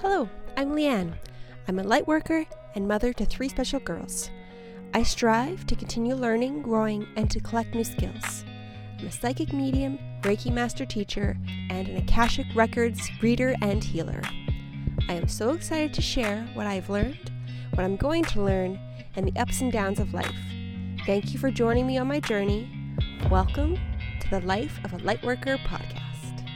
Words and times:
Hello, 0.00 0.28
I'm 0.56 0.76
Leanne. 0.76 1.12
I'm 1.66 1.80
a 1.80 1.82
light 1.82 2.06
worker 2.06 2.46
and 2.76 2.86
mother 2.86 3.12
to 3.14 3.24
three 3.26 3.48
special 3.48 3.80
girls. 3.80 4.30
I 4.94 5.02
strive 5.02 5.66
to 5.66 5.74
continue 5.74 6.14
learning, 6.14 6.62
growing, 6.62 7.08
and 7.16 7.28
to 7.32 7.40
collect 7.40 7.74
new 7.74 7.82
skills. 7.82 8.44
I'm 9.00 9.08
a 9.08 9.10
psychic 9.10 9.52
medium, 9.52 9.98
Reiki 10.22 10.52
master 10.52 10.86
teacher, 10.86 11.36
and 11.68 11.88
an 11.88 11.96
Akashic 11.96 12.46
Records 12.54 13.10
reader 13.20 13.56
and 13.60 13.82
healer. 13.82 14.22
I 15.08 15.14
am 15.14 15.26
so 15.26 15.50
excited 15.50 15.92
to 15.94 16.00
share 16.00 16.48
what 16.54 16.68
I've 16.68 16.88
learned, 16.88 17.32
what 17.74 17.82
I'm 17.82 17.96
going 17.96 18.22
to 18.22 18.40
learn, 18.40 18.78
and 19.16 19.26
the 19.26 19.40
ups 19.40 19.62
and 19.62 19.72
downs 19.72 19.98
of 19.98 20.14
life. 20.14 20.30
Thank 21.06 21.32
you 21.32 21.40
for 21.40 21.50
joining 21.50 21.88
me 21.88 21.98
on 21.98 22.06
my 22.06 22.20
journey. 22.20 22.70
Welcome 23.28 23.76
to 24.20 24.30
the 24.30 24.42
Life 24.42 24.78
of 24.84 24.92
a 24.92 24.98
Lightworker 24.98 25.58
podcast. 25.64 26.48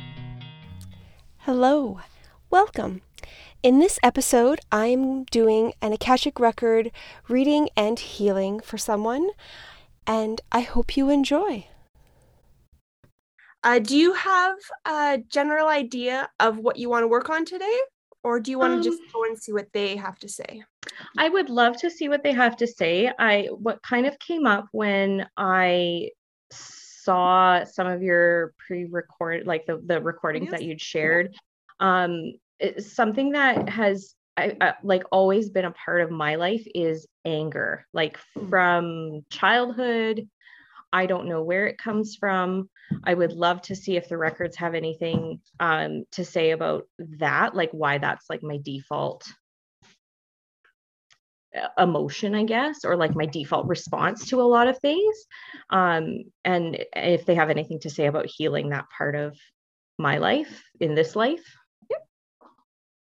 Hello, 1.38 1.98
welcome. 2.48 3.02
In 3.62 3.78
this 3.78 3.98
episode, 4.02 4.60
I'm 4.72 5.22
doing 5.24 5.72
an 5.80 5.92
Akashic 5.92 6.40
Record 6.40 6.90
reading 7.28 7.68
and 7.76 7.98
healing 7.98 8.58
for 8.60 8.76
someone, 8.76 9.30
and 10.06 10.40
I 10.50 10.60
hope 10.60 10.96
you 10.96 11.10
enjoy. 11.10 11.68
Uh, 13.62 13.78
do 13.78 13.96
you 13.96 14.12
have 14.14 14.56
a 14.84 15.18
general 15.28 15.68
idea 15.68 16.28
of 16.40 16.58
what 16.58 16.76
you 16.76 16.88
want 16.88 17.04
to 17.04 17.08
work 17.08 17.30
on 17.30 17.44
today? 17.44 17.78
Or 18.24 18.40
do 18.40 18.50
you 18.50 18.58
want 18.58 18.74
Um, 18.74 18.82
to 18.82 18.88
just 18.90 19.02
go 19.12 19.24
and 19.24 19.38
see 19.38 19.52
what 19.52 19.72
they 19.72 19.96
have 19.96 20.18
to 20.20 20.28
say? 20.28 20.64
I 21.16 21.28
would 21.28 21.48
love 21.50 21.76
to 21.78 21.90
see 21.90 22.08
what 22.08 22.22
they 22.22 22.32
have 22.32 22.56
to 22.58 22.66
say. 22.66 23.12
I 23.18 23.46
what 23.52 23.82
kind 23.82 24.06
of 24.06 24.18
came 24.18 24.46
up 24.46 24.66
when 24.72 25.28
I 25.36 26.10
saw 26.50 27.64
some 27.64 27.86
of 27.86 28.02
your 28.02 28.54
pre-record 28.66 29.46
like 29.46 29.66
the 29.66 29.80
the 29.84 30.00
recordings 30.00 30.50
that 30.50 30.62
you'd 30.62 30.80
shared. 30.80 31.34
Um 31.80 32.32
it's 32.34 32.41
something 32.78 33.32
that 33.32 33.68
has 33.68 34.14
I, 34.36 34.56
I, 34.60 34.74
like 34.82 35.04
always 35.12 35.50
been 35.50 35.66
a 35.66 35.72
part 35.72 36.00
of 36.00 36.10
my 36.10 36.36
life 36.36 36.66
is 36.74 37.06
anger. 37.24 37.86
Like 37.92 38.18
Mm. 38.36 38.48
from 38.48 39.26
childhood, 39.30 40.28
I 40.92 41.06
don't 41.06 41.28
know 41.28 41.42
where 41.42 41.66
it 41.66 41.78
comes 41.78 42.16
from. 42.16 42.70
I 43.04 43.14
would 43.14 43.32
love 43.32 43.62
to 43.62 43.76
see 43.76 43.96
if 43.96 44.08
the 44.08 44.18
records 44.18 44.56
have 44.56 44.74
anything 44.74 45.40
um, 45.60 46.04
to 46.12 46.24
say 46.24 46.50
about 46.50 46.84
that, 47.18 47.54
like 47.54 47.70
why 47.72 47.98
that's 47.98 48.28
like 48.30 48.42
my 48.42 48.58
default 48.62 49.30
uh, 51.54 51.68
emotion, 51.82 52.34
I 52.34 52.44
guess, 52.44 52.84
or 52.84 52.96
like 52.96 53.14
my 53.14 53.26
default 53.26 53.66
response 53.66 54.28
to 54.28 54.40
a 54.40 54.42
lot 54.42 54.68
of 54.68 54.78
things. 54.78 55.26
Um, 55.70 56.24
and 56.44 56.84
if 56.94 57.26
they 57.26 57.34
have 57.34 57.50
anything 57.50 57.80
to 57.80 57.90
say 57.90 58.06
about 58.06 58.26
healing 58.26 58.70
that 58.70 58.86
part 58.96 59.14
of 59.14 59.38
my 59.98 60.18
life 60.18 60.62
in 60.80 60.94
this 60.94 61.16
life. 61.16 61.44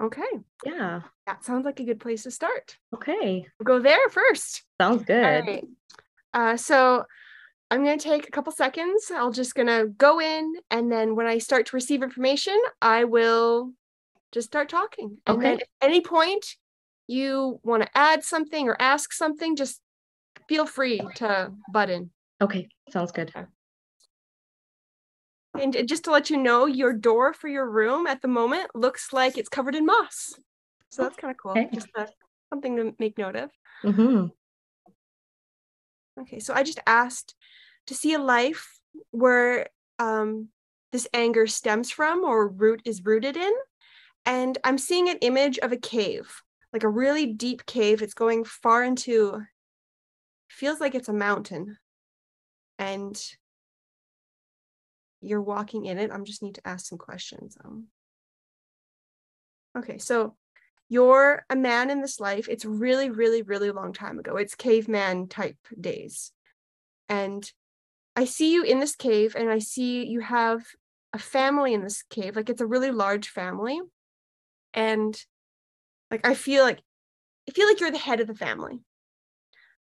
Okay, 0.03 0.23
Yeah. 0.65 1.03
that 1.27 1.45
sounds 1.45 1.65
like 1.65 1.81
a 1.81 1.85
good 1.85 2.01
place 2.01 2.25
to 2.25 2.31
start. 2.31 2.77
Okay. 2.95 3.47
We'll 3.59 3.65
go 3.65 3.79
there 3.79 4.09
first. 4.11 4.63
Sounds 4.81 5.05
good. 5.05 5.23
Right. 5.47 5.65
Uh, 6.33 6.57
so 6.57 7.05
I'm 7.71 7.85
going 7.85 7.99
to 7.99 8.09
take 8.09 8.27
a 8.29 8.31
couple 8.31 8.53
seconds. 8.53 9.11
I'll 9.15 9.31
just 9.31 9.55
going 9.55 9.69
to 9.69 9.87
go 9.97 10.21
in, 10.21 10.55
and 10.71 10.91
then 10.91 11.15
when 11.17 11.27
I 11.27 11.39
start 11.39 11.67
to 11.67 11.77
receive 11.77 12.03
information, 12.03 12.61
I 12.83 13.05
will 13.05 13.73
just 14.33 14.49
start 14.49 14.69
talking. 14.69 15.19
And 15.27 15.41
then 15.41 15.55
Okay. 15.55 15.63
at 15.63 15.69
any 15.89 16.01
point 16.01 16.45
you 17.07 17.61
want 17.63 17.83
to 17.83 17.89
add 17.97 18.25
something 18.25 18.69
or 18.69 18.77
ask 18.81 19.13
something, 19.13 19.55
just 19.57 19.81
feel 20.49 20.67
free 20.67 21.01
to 21.17 21.53
butt 21.73 21.89
in. 21.91 22.11
Okay. 22.41 22.69
Sounds 22.91 23.13
good. 23.13 23.33
And 25.61 25.87
just 25.87 26.05
to 26.05 26.11
let 26.11 26.31
you 26.31 26.37
know, 26.37 26.67
your 26.67 26.93
door 26.93 27.33
for 27.33 27.49
your 27.49 27.69
room 27.69 28.07
at 28.07 28.23
the 28.23 28.29
moment 28.29 28.75
looks 28.75 29.13
like 29.13 29.39
it's 29.39 29.49
covered 29.49 29.75
in 29.75 29.87
moss. 29.87 30.35
So 30.91 31.03
that's 31.03 31.17
kind 31.17 31.31
of 31.31 31.37
cool. 31.39 31.53
Okay. 31.53 31.69
Just 31.73 31.89
uh, 31.97 32.07
something 32.51 32.77
to 32.77 32.95
make 32.99 33.19
note 33.19 33.37
of. 33.37 33.51
hmm 33.83 34.27
Okay, 36.21 36.39
so 36.39 36.55
I 36.55 36.63
just 36.63 36.81
asked 36.87 37.35
to 37.89 37.95
see 37.95 38.15
a 38.15 38.21
life 38.21 38.79
where 39.11 39.69
um, 39.99 40.49
this 40.93 41.09
anger 41.13 41.47
stems 41.47 41.91
from 41.91 42.25
or 42.25 42.47
root 42.47 42.83
is 42.85 43.05
rooted 43.05 43.37
in. 43.37 43.53
And 44.25 44.57
I'm 44.65 44.79
seeing 44.79 45.09
an 45.09 45.19
image 45.19 45.59
of 45.59 45.73
a 45.73 45.77
cave, 45.77 46.41
like 46.73 46.85
a 46.85 46.89
really 46.89 47.27
deep 47.27 47.67
cave. 47.67 48.01
It's 48.01 48.15
going 48.15 48.45
far 48.45 48.85
into, 48.85 49.43
feels 50.49 50.81
like 50.81 50.95
it's 50.95 51.09
a 51.09 51.13
mountain. 51.13 51.79
And 52.79 53.21
you're 55.25 55.43
walking 55.43 55.87
in 55.87 55.99
it. 55.99 56.11
I'm 56.13 56.25
just 56.25 56.43
need 56.43 56.57
to 56.57 56.67
ask 56.67 56.87
some 56.87 56.99
questions. 56.99 57.57
Um, 57.65 57.87
okay, 59.77 59.99
so 59.99 60.37
you're 60.89 61.45
a 61.51 61.57
man 61.57 61.91
in 61.91 62.01
this 62.01 62.21
life. 62.21 62.49
It's 62.49 62.65
really, 62.65 63.11
really, 63.11 63.43
really 63.43 63.71
long 63.71 63.93
time 63.93 64.19
ago. 64.19 64.37
It's 64.37 64.55
caveman 64.55 65.29
type 65.29 65.57
days. 65.81 66.31
And 67.09 67.51
I 68.17 68.27
see 68.27 68.53
you 68.53 68.63
in 68.63 68.81
this 68.81 68.95
cave, 68.95 69.35
and 69.37 69.51
I 69.51 69.59
see 69.59 70.07
you 70.07 70.21
have 70.21 70.65
a 71.13 71.19
family 71.19 71.75
in 71.75 71.83
this 71.83 72.03
cave. 72.11 72.37
Like 72.37 72.51
it's 72.51 72.61
a 72.61 72.67
really 72.67 72.91
large 72.91 73.29
family. 73.29 73.81
And 74.73 75.17
like 76.11 76.27
I 76.27 76.35
feel 76.35 76.65
like 76.65 76.81
I 77.49 77.53
feel 77.53 77.67
like 77.67 77.81
you're 77.81 77.91
the 77.91 77.99
head 77.99 78.21
of 78.21 78.27
the 78.27 78.35
family. 78.35 78.81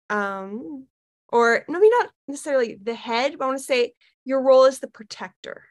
Um, 0.08 0.86
or 1.32 1.64
maybe 1.68 1.88
not 1.90 2.10
necessarily 2.28 2.78
the 2.82 2.94
head, 2.94 3.36
but 3.38 3.44
I 3.44 3.48
want 3.48 3.58
to 3.58 3.64
say 3.64 3.92
your 4.24 4.42
role 4.42 4.64
is 4.64 4.80
the 4.80 4.88
protector 4.88 5.64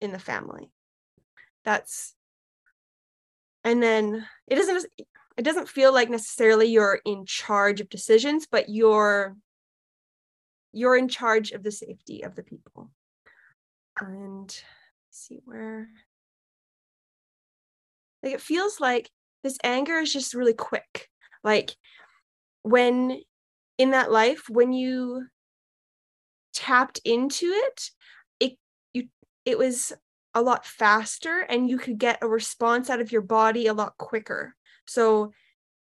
in 0.00 0.12
the 0.12 0.18
family. 0.18 0.70
That's 1.64 2.14
and 3.66 3.82
then 3.82 4.26
it 4.46 4.54
doesn't 4.54 4.86
it 5.36 5.42
doesn't 5.42 5.68
feel 5.68 5.92
like 5.92 6.08
necessarily 6.08 6.66
you're 6.66 7.00
in 7.04 7.26
charge 7.26 7.80
of 7.80 7.90
decisions 7.90 8.46
but 8.50 8.68
you're 8.68 9.36
you're 10.72 10.96
in 10.96 11.08
charge 11.08 11.50
of 11.50 11.62
the 11.62 11.72
safety 11.72 12.22
of 12.22 12.36
the 12.36 12.44
people 12.44 12.90
and 14.00 14.62
see 15.10 15.40
where 15.44 15.88
like 18.22 18.34
it 18.34 18.40
feels 18.40 18.78
like 18.80 19.10
this 19.42 19.58
anger 19.64 19.98
is 19.98 20.12
just 20.12 20.34
really 20.34 20.54
quick 20.54 21.08
like 21.42 21.74
when 22.62 23.20
in 23.78 23.90
that 23.90 24.10
life 24.10 24.48
when 24.48 24.72
you 24.72 25.26
tapped 26.54 27.00
into 27.04 27.46
it 27.46 27.90
it 28.40 28.56
you 28.94 29.08
it 29.44 29.58
was 29.58 29.92
a 30.34 30.42
lot 30.42 30.64
faster 30.66 31.40
and 31.40 31.68
you 31.68 31.78
could 31.78 31.98
get 31.98 32.18
a 32.22 32.28
response 32.28 32.90
out 32.90 33.00
of 33.00 33.10
your 33.10 33.22
body 33.22 33.66
a 33.66 33.74
lot 33.74 33.96
quicker. 33.96 34.54
So 34.86 35.32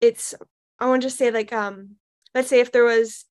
it's 0.01 0.33
i 0.79 0.87
want 0.87 1.01
to 1.01 1.07
just 1.07 1.17
say 1.17 1.31
like 1.31 1.51
um 1.51 1.95
let's 2.33 2.47
say 2.47 2.59
if 2.59 2.71
there 2.71 2.85
was 2.85 3.25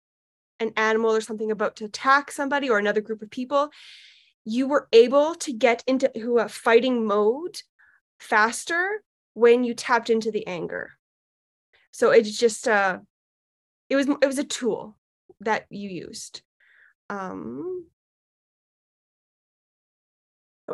an 0.58 0.72
animal 0.76 1.14
or 1.14 1.20
something 1.20 1.50
about 1.50 1.76
to 1.76 1.84
attack 1.84 2.30
somebody 2.30 2.68
or 2.68 2.78
another 2.78 3.00
group 3.00 3.22
of 3.22 3.30
people 3.30 3.70
you 4.44 4.66
were 4.66 4.88
able 4.92 5.34
to 5.34 5.52
get 5.52 5.82
into 5.86 6.38
a 6.38 6.48
fighting 6.48 7.04
mode 7.04 7.60
faster 8.18 9.02
when 9.34 9.64
you 9.64 9.74
tapped 9.74 10.08
into 10.08 10.30
the 10.30 10.46
anger. 10.46 10.92
So 11.90 12.10
it's 12.10 12.38
just 12.38 12.68
uh 12.68 13.00
it 13.88 13.96
was 13.96 14.08
it 14.08 14.26
was 14.26 14.38
a 14.38 14.44
tool 14.44 14.96
that 15.40 15.66
you 15.70 15.88
used. 15.88 16.42
Um 17.10 17.86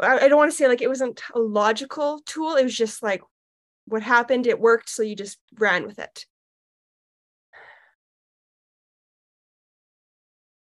I, 0.00 0.26
don't 0.28 0.38
want 0.38 0.50
to 0.50 0.56
say 0.56 0.68
like 0.68 0.80
it 0.80 0.88
wasn't 0.88 1.20
a 1.34 1.38
logical 1.38 2.20
tool 2.24 2.56
it 2.56 2.64
was 2.64 2.74
just 2.74 3.02
like 3.02 3.20
what 3.84 4.02
happened 4.02 4.46
it 4.46 4.58
worked 4.58 4.88
so 4.88 5.02
you 5.02 5.14
just 5.14 5.38
ran 5.58 5.86
with 5.86 5.98
it. 5.98 6.24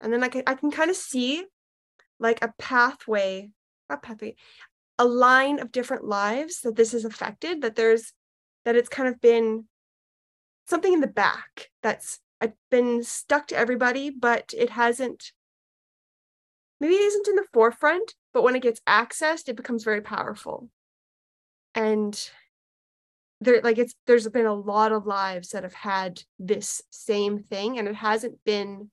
And 0.02 0.12
then 0.12 0.24
I 0.24 0.28
can, 0.28 0.44
I 0.46 0.56
can 0.56 0.70
kind 0.70 0.90
of 0.90 0.98
see 0.98 1.46
like 2.20 2.44
a 2.44 2.54
pathway 2.60 3.50
a 3.90 3.98
pathway 3.98 4.36
a 4.98 5.06
line 5.06 5.60
of 5.60 5.72
different 5.72 6.06
lives 6.06 6.62
that 6.62 6.76
this 6.76 6.92
has 6.94 7.06
affected 7.06 7.62
that 7.62 7.76
there's 7.76 8.14
that 8.66 8.76
it's 8.76 8.90
kind 8.90 9.08
of 9.08 9.22
been 9.22 9.66
something 10.68 10.94
in 10.94 11.02
the 11.02 11.08
back 11.08 11.70
that's 11.84 12.20
uh, 12.42 12.48
been 12.70 13.04
stuck 13.04 13.48
to 13.48 13.58
everybody 13.58 14.10
but 14.10 14.54
it 14.58 14.70
hasn't 14.70 15.32
maybe 16.80 16.96
it 16.96 17.02
isn't 17.02 17.28
in 17.28 17.36
the 17.36 17.46
forefront 17.54 18.16
but 18.36 18.44
when 18.44 18.56
it 18.56 18.62
gets 18.62 18.82
accessed 18.82 19.48
it 19.48 19.56
becomes 19.56 19.86
very 19.86 20.02
powerful. 20.02 20.70
And 21.74 22.30
there 23.40 23.62
like 23.64 23.78
it's 23.78 23.96
there's 24.08 24.28
been 24.28 24.46
a 24.46 24.54
lot 24.54 24.92
of 24.92 25.08
lives 25.08 25.50
that 25.50 25.64
have 25.64 25.74
had 25.74 26.22
this 26.38 26.82
same 26.90 27.40
thing 27.40 27.80
and 27.80 27.88
it 27.88 27.96
hasn't 27.96 28.44
been 28.46 28.92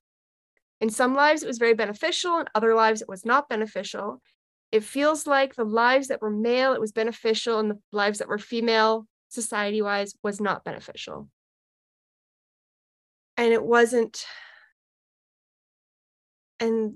in 0.80 0.90
some 0.90 1.14
lives 1.14 1.42
it 1.42 1.48
was 1.48 1.58
very 1.58 1.74
beneficial 1.74 2.38
in 2.38 2.46
other 2.54 2.74
lives 2.74 3.02
it 3.02 3.08
was 3.08 3.24
not 3.24 3.48
beneficial. 3.48 4.22
It 4.70 4.84
feels 4.84 5.26
like 5.26 5.56
the 5.56 5.64
lives 5.64 6.06
that 6.08 6.22
were 6.22 6.30
male 6.30 6.72
it 6.74 6.80
was 6.80 6.92
beneficial 6.92 7.58
and 7.58 7.72
the 7.72 7.78
lives 7.90 8.20
that 8.20 8.28
were 8.28 8.38
female 8.38 9.08
society 9.28 9.82
wise 9.82 10.14
was 10.22 10.40
not 10.40 10.62
beneficial 10.62 11.28
and 13.36 13.52
it 13.52 13.62
wasn't 13.62 14.24
and 16.60 16.94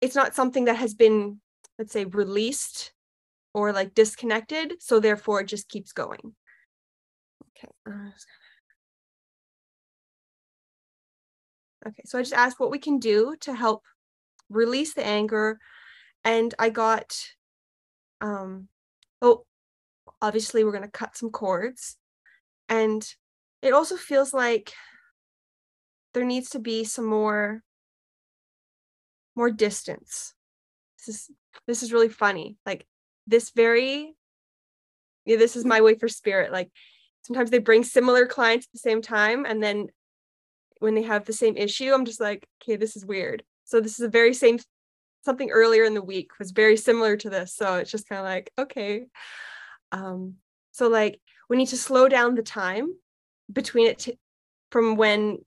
it's 0.00 0.14
not 0.14 0.34
something 0.34 0.64
that 0.66 0.76
has 0.76 0.94
been 0.94 1.40
let's 1.78 1.92
say 1.92 2.04
released 2.04 2.92
or 3.54 3.72
like 3.72 3.94
disconnected 3.94 4.74
so 4.80 5.00
therefore 5.00 5.40
it 5.40 5.48
just 5.48 5.68
keeps 5.68 5.92
going 5.92 6.34
Okay. 7.58 7.68
Uh, 7.86 8.10
Okay, 11.86 12.02
so 12.04 12.18
I 12.18 12.22
just 12.22 12.32
asked 12.32 12.60
what 12.60 12.70
we 12.70 12.78
can 12.78 12.98
do 12.98 13.34
to 13.40 13.54
help 13.54 13.82
release 14.48 14.94
the 14.94 15.04
anger, 15.04 15.58
and 16.24 16.54
I 16.58 16.70
got, 16.70 17.16
um, 18.20 18.68
oh, 19.20 19.44
obviously 20.20 20.62
we're 20.62 20.72
gonna 20.72 20.88
cut 20.88 21.16
some 21.16 21.30
cords, 21.30 21.96
and 22.68 23.04
it 23.62 23.72
also 23.72 23.96
feels 23.96 24.32
like 24.32 24.72
there 26.14 26.24
needs 26.24 26.50
to 26.50 26.58
be 26.58 26.84
some 26.84 27.06
more 27.06 27.62
more 29.34 29.50
distance. 29.50 30.34
This 30.98 31.14
is 31.14 31.30
this 31.66 31.82
is 31.82 31.92
really 31.92 32.08
funny. 32.08 32.56
Like 32.66 32.86
this 33.26 33.50
very 33.50 34.14
yeah, 35.24 35.36
this 35.36 35.56
is 35.56 35.64
my 35.64 35.80
way 35.80 35.94
for 35.94 36.08
spirit. 36.08 36.52
Like 36.52 36.70
sometimes 37.22 37.50
they 37.50 37.58
bring 37.58 37.84
similar 37.84 38.26
clients 38.26 38.66
at 38.66 38.72
the 38.72 38.78
same 38.78 39.02
time 39.02 39.44
and 39.46 39.62
then 39.62 39.88
when 40.80 40.96
they 40.96 41.02
have 41.02 41.24
the 41.24 41.32
same 41.32 41.56
issue, 41.56 41.92
I'm 41.92 42.04
just 42.04 42.20
like, 42.20 42.44
okay, 42.60 42.74
this 42.74 42.96
is 42.96 43.06
weird. 43.06 43.44
So 43.64 43.80
this 43.80 43.92
is 43.92 43.98
the 43.98 44.08
very 44.08 44.34
same 44.34 44.58
something 45.24 45.50
earlier 45.50 45.84
in 45.84 45.94
the 45.94 46.02
week 46.02 46.32
was 46.40 46.50
very 46.50 46.76
similar 46.76 47.16
to 47.16 47.30
this. 47.30 47.54
So 47.54 47.76
it's 47.76 47.90
just 47.90 48.08
kind 48.08 48.18
of 48.18 48.24
like, 48.24 48.50
okay. 48.58 49.06
Um, 49.92 50.34
so 50.72 50.88
like 50.88 51.20
we 51.48 51.56
need 51.56 51.68
to 51.68 51.76
slow 51.76 52.08
down 52.08 52.34
the 52.34 52.42
time 52.42 52.92
between 53.52 53.86
it 53.86 54.18
from 54.70 54.96
when 54.96 55.38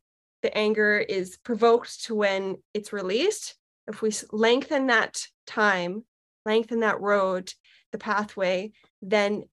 the 0.46 0.56
anger 0.56 1.00
is 1.00 1.38
provoked 1.38 2.06
to 2.06 2.14
when 2.14 2.58
it's 2.76 2.94
released. 2.94 3.56
If 3.88 4.04
we 4.04 4.12
lengthen 4.32 4.86
that 4.88 5.26
time, 5.48 6.04
lengthen 6.46 6.82
that 6.82 7.02
road, 7.02 7.52
the 7.92 7.98
pathway, 7.98 8.72
then 9.02 9.46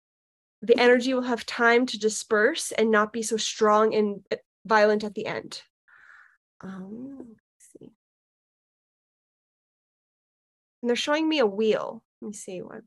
the 0.60 0.78
energy 0.78 1.14
will 1.14 1.22
have 1.22 1.46
time 1.46 1.86
to 1.86 1.98
disperse 1.98 2.72
and 2.72 2.90
not 2.90 3.10
be 3.10 3.22
so 3.22 3.38
strong 3.38 3.94
and 3.94 4.20
uh, 4.30 4.36
violent 4.66 5.02
at 5.02 5.14
the 5.14 5.24
end. 5.24 5.62
Um, 6.60 7.16
let's 7.30 7.70
see. 7.78 7.90
And 10.82 10.90
they're 10.90 10.94
showing 10.94 11.26
me 11.26 11.38
a 11.38 11.46
wheel. 11.46 12.02
Let 12.20 12.28
me 12.28 12.34
see 12.34 12.60
what. 12.60 12.82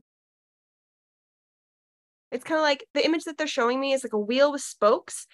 It's 2.32 2.44
kind 2.44 2.60
of 2.60 2.64
like 2.64 2.86
the 2.94 3.04
image 3.04 3.24
that 3.24 3.40
they're 3.40 3.48
showing 3.48 3.80
me 3.80 3.94
is 3.94 4.04
like 4.04 4.14
a 4.14 4.20
wheel 4.20 4.52
with 4.52 4.62
spokes. 4.62 5.26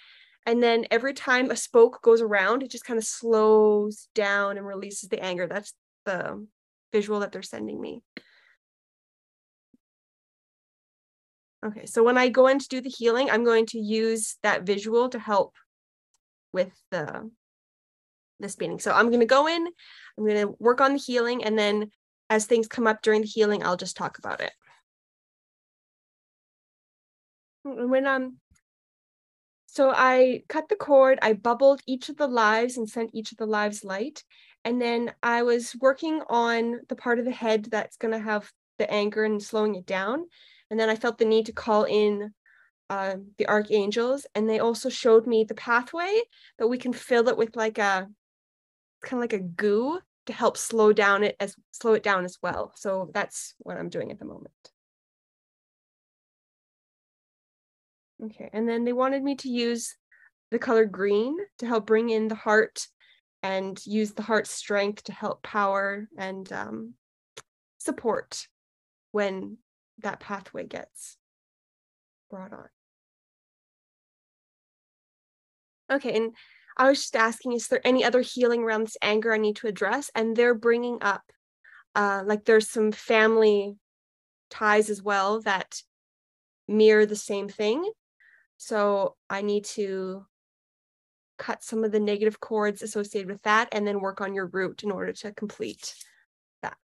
And 0.46 0.62
then 0.62 0.86
every 0.90 1.14
time 1.14 1.52
a 1.52 1.56
spoke 1.56 2.02
goes 2.02 2.22
around, 2.22 2.64
it 2.64 2.72
just 2.72 2.86
kind 2.86 2.98
of 2.98 3.06
slows 3.06 4.08
down 4.16 4.58
and 4.58 4.66
releases 4.66 5.10
the 5.10 5.22
anger. 5.24 5.48
That's 5.48 5.74
the 6.06 6.46
visual 6.92 7.20
that 7.20 7.32
they're 7.32 7.44
sending 7.44 7.80
me. 7.80 8.02
Okay, 11.64 11.86
so 11.86 12.04
when 12.04 12.18
I 12.18 12.30
go 12.30 12.48
in 12.48 12.58
to 12.58 12.68
do 12.68 12.82
the 12.82 12.90
healing, 12.90 13.30
I'm 13.30 13.44
going 13.44 13.68
to 13.68 13.80
use 13.80 14.38
that 14.42 14.64
visual 14.64 15.10
to 15.10 15.20
help 15.20 15.56
with 16.54 16.72
the 16.90 17.30
this 18.40 18.58
meeting. 18.58 18.80
So 18.80 18.92
I'm 18.92 19.10
going 19.10 19.20
to 19.20 19.28
go 19.28 19.48
in, 19.48 19.68
I'm 20.18 20.26
going 20.26 20.48
to 20.48 20.56
work 20.58 20.82
on 20.82 20.94
the 20.94 21.00
healing, 21.00 21.44
and 21.44 21.58
then 21.58 21.92
as 22.32 22.46
things 22.46 22.68
come 22.68 22.88
up 22.88 23.04
during 23.04 23.22
the 23.22 23.28
healing, 23.28 23.64
I'll 23.64 23.78
just 23.78 23.96
talk 23.96 24.18
about 24.18 24.42
it. 24.42 24.52
When 27.64 28.08
um, 28.08 28.38
so 29.72 29.94
I 29.96 30.44
cut 30.50 30.68
the 30.68 30.76
cord, 30.76 31.18
I 31.22 31.32
bubbled 31.32 31.80
each 31.88 32.10
of 32.10 32.18
the 32.18 32.28
lives 32.28 32.76
and 32.76 32.90
sent 32.90 33.12
each 33.14 33.32
of 33.32 33.38
the 33.38 33.46
lives 33.46 33.86
light. 33.86 34.22
And 34.66 34.82
then 34.82 35.14
I 35.24 35.44
was 35.44 35.74
working 35.80 36.22
on 36.30 36.82
the 36.90 36.96
part 36.98 37.20
of 37.20 37.26
the 37.26 37.32
head 37.32 37.70
that's 37.72 37.96
going 37.96 38.12
to 38.12 38.20
have 38.20 38.52
the 38.80 38.92
anger 38.92 39.24
and 39.24 39.42
slowing 39.42 39.76
it 39.76 39.86
down. 39.86 40.26
And 40.70 40.78
then 40.78 40.90
I 40.90 40.98
felt 40.98 41.18
the 41.18 41.24
need 41.24 41.46
to 41.46 41.54
call 41.54 41.86
in 41.86 42.34
uh, 42.90 43.16
the 43.38 43.48
archangels, 43.48 44.28
and 44.36 44.50
they 44.50 44.60
also 44.60 44.90
showed 44.90 45.26
me 45.26 45.46
the 45.46 45.56
pathway 45.56 46.20
that 46.60 46.68
we 46.68 46.78
can 46.78 46.92
fill 46.92 47.30
it 47.30 47.38
with 47.38 47.56
like 47.56 47.78
a 47.78 48.10
kind 49.02 49.14
of 49.14 49.20
like 49.22 49.32
a 49.32 49.40
goo 49.40 50.02
to 50.26 50.34
help 50.34 50.58
slow 50.58 50.92
down 50.92 51.24
it 51.24 51.38
as 51.40 51.56
slow 51.72 51.94
it 51.94 52.04
down 52.04 52.26
as 52.26 52.38
well. 52.44 52.74
So 52.76 53.10
that's 53.14 53.56
what 53.60 53.78
I'm 53.78 53.88
doing 53.88 54.12
at 54.12 54.20
the 54.20 54.26
moment. 54.26 54.71
Okay, 58.24 58.50
and 58.54 58.70
then 58.70 58.84
they 58.84 58.94
wanted 58.94 59.24
me 59.24 59.36
to 59.38 59.50
use 59.50 59.96
the 60.52 60.60
color 60.60 60.86
green 60.86 61.38
to 61.58 61.66
help 61.66 61.88
bring 61.88 62.10
in 62.10 62.28
the 62.28 62.36
heart 62.36 62.88
and 63.42 63.84
use 63.86 64.12
the 64.12 64.22
heart 64.22 64.46
strength 64.46 65.04
to 65.06 65.12
help 65.12 65.42
power 65.42 66.08
and 66.18 66.52
um, 66.54 66.94
support 67.80 68.48
when 69.12 69.58
that 70.00 70.20
pathway 70.20 70.66
gets 70.66 71.18
brought 72.30 72.54
on. 72.54 72.68
Okay, 75.92 76.16
and 76.16 76.36
I 76.78 76.88
was 76.90 77.00
just 77.00 77.16
asking, 77.16 77.54
is 77.54 77.68
there 77.68 77.86
any 77.86 78.04
other 78.04 78.22
healing 78.22 78.64
around 78.64 78.84
this 78.84 78.98
anger 79.02 79.34
I 79.34 79.38
need 79.38 79.58
to 79.58 79.68
address? 79.68 80.12
And 80.16 80.36
they're 80.36 80.54
bringing 80.54 81.00
up, 81.02 81.24
uh, 81.96 82.24
like, 82.26 82.46
there's 82.46 82.70
some 82.70 82.92
family 82.92 83.76
ties 84.50 84.90
as 84.90 85.02
well 85.02 85.42
that 85.42 85.82
mirror 86.68 87.06
the 87.06 87.16
same 87.16 87.50
thing. 87.50 87.92
So 88.62 89.16
I 89.28 89.42
need 89.42 89.66
to 89.74 90.24
cut 91.40 91.64
some 91.64 91.84
of 91.84 91.92
the 91.92 92.00
negative 92.00 92.40
cords 92.40 92.84
associated 92.84 93.28
with 93.28 93.42
that 93.42 93.68
and 93.72 93.88
then 93.88 94.02
work 94.02 94.22
on 94.22 94.36
your 94.36 94.46
root 94.46 94.84
in 94.84 94.92
order 94.92 95.12
to 95.14 95.32
complete 95.34 95.96
that. 96.62 96.78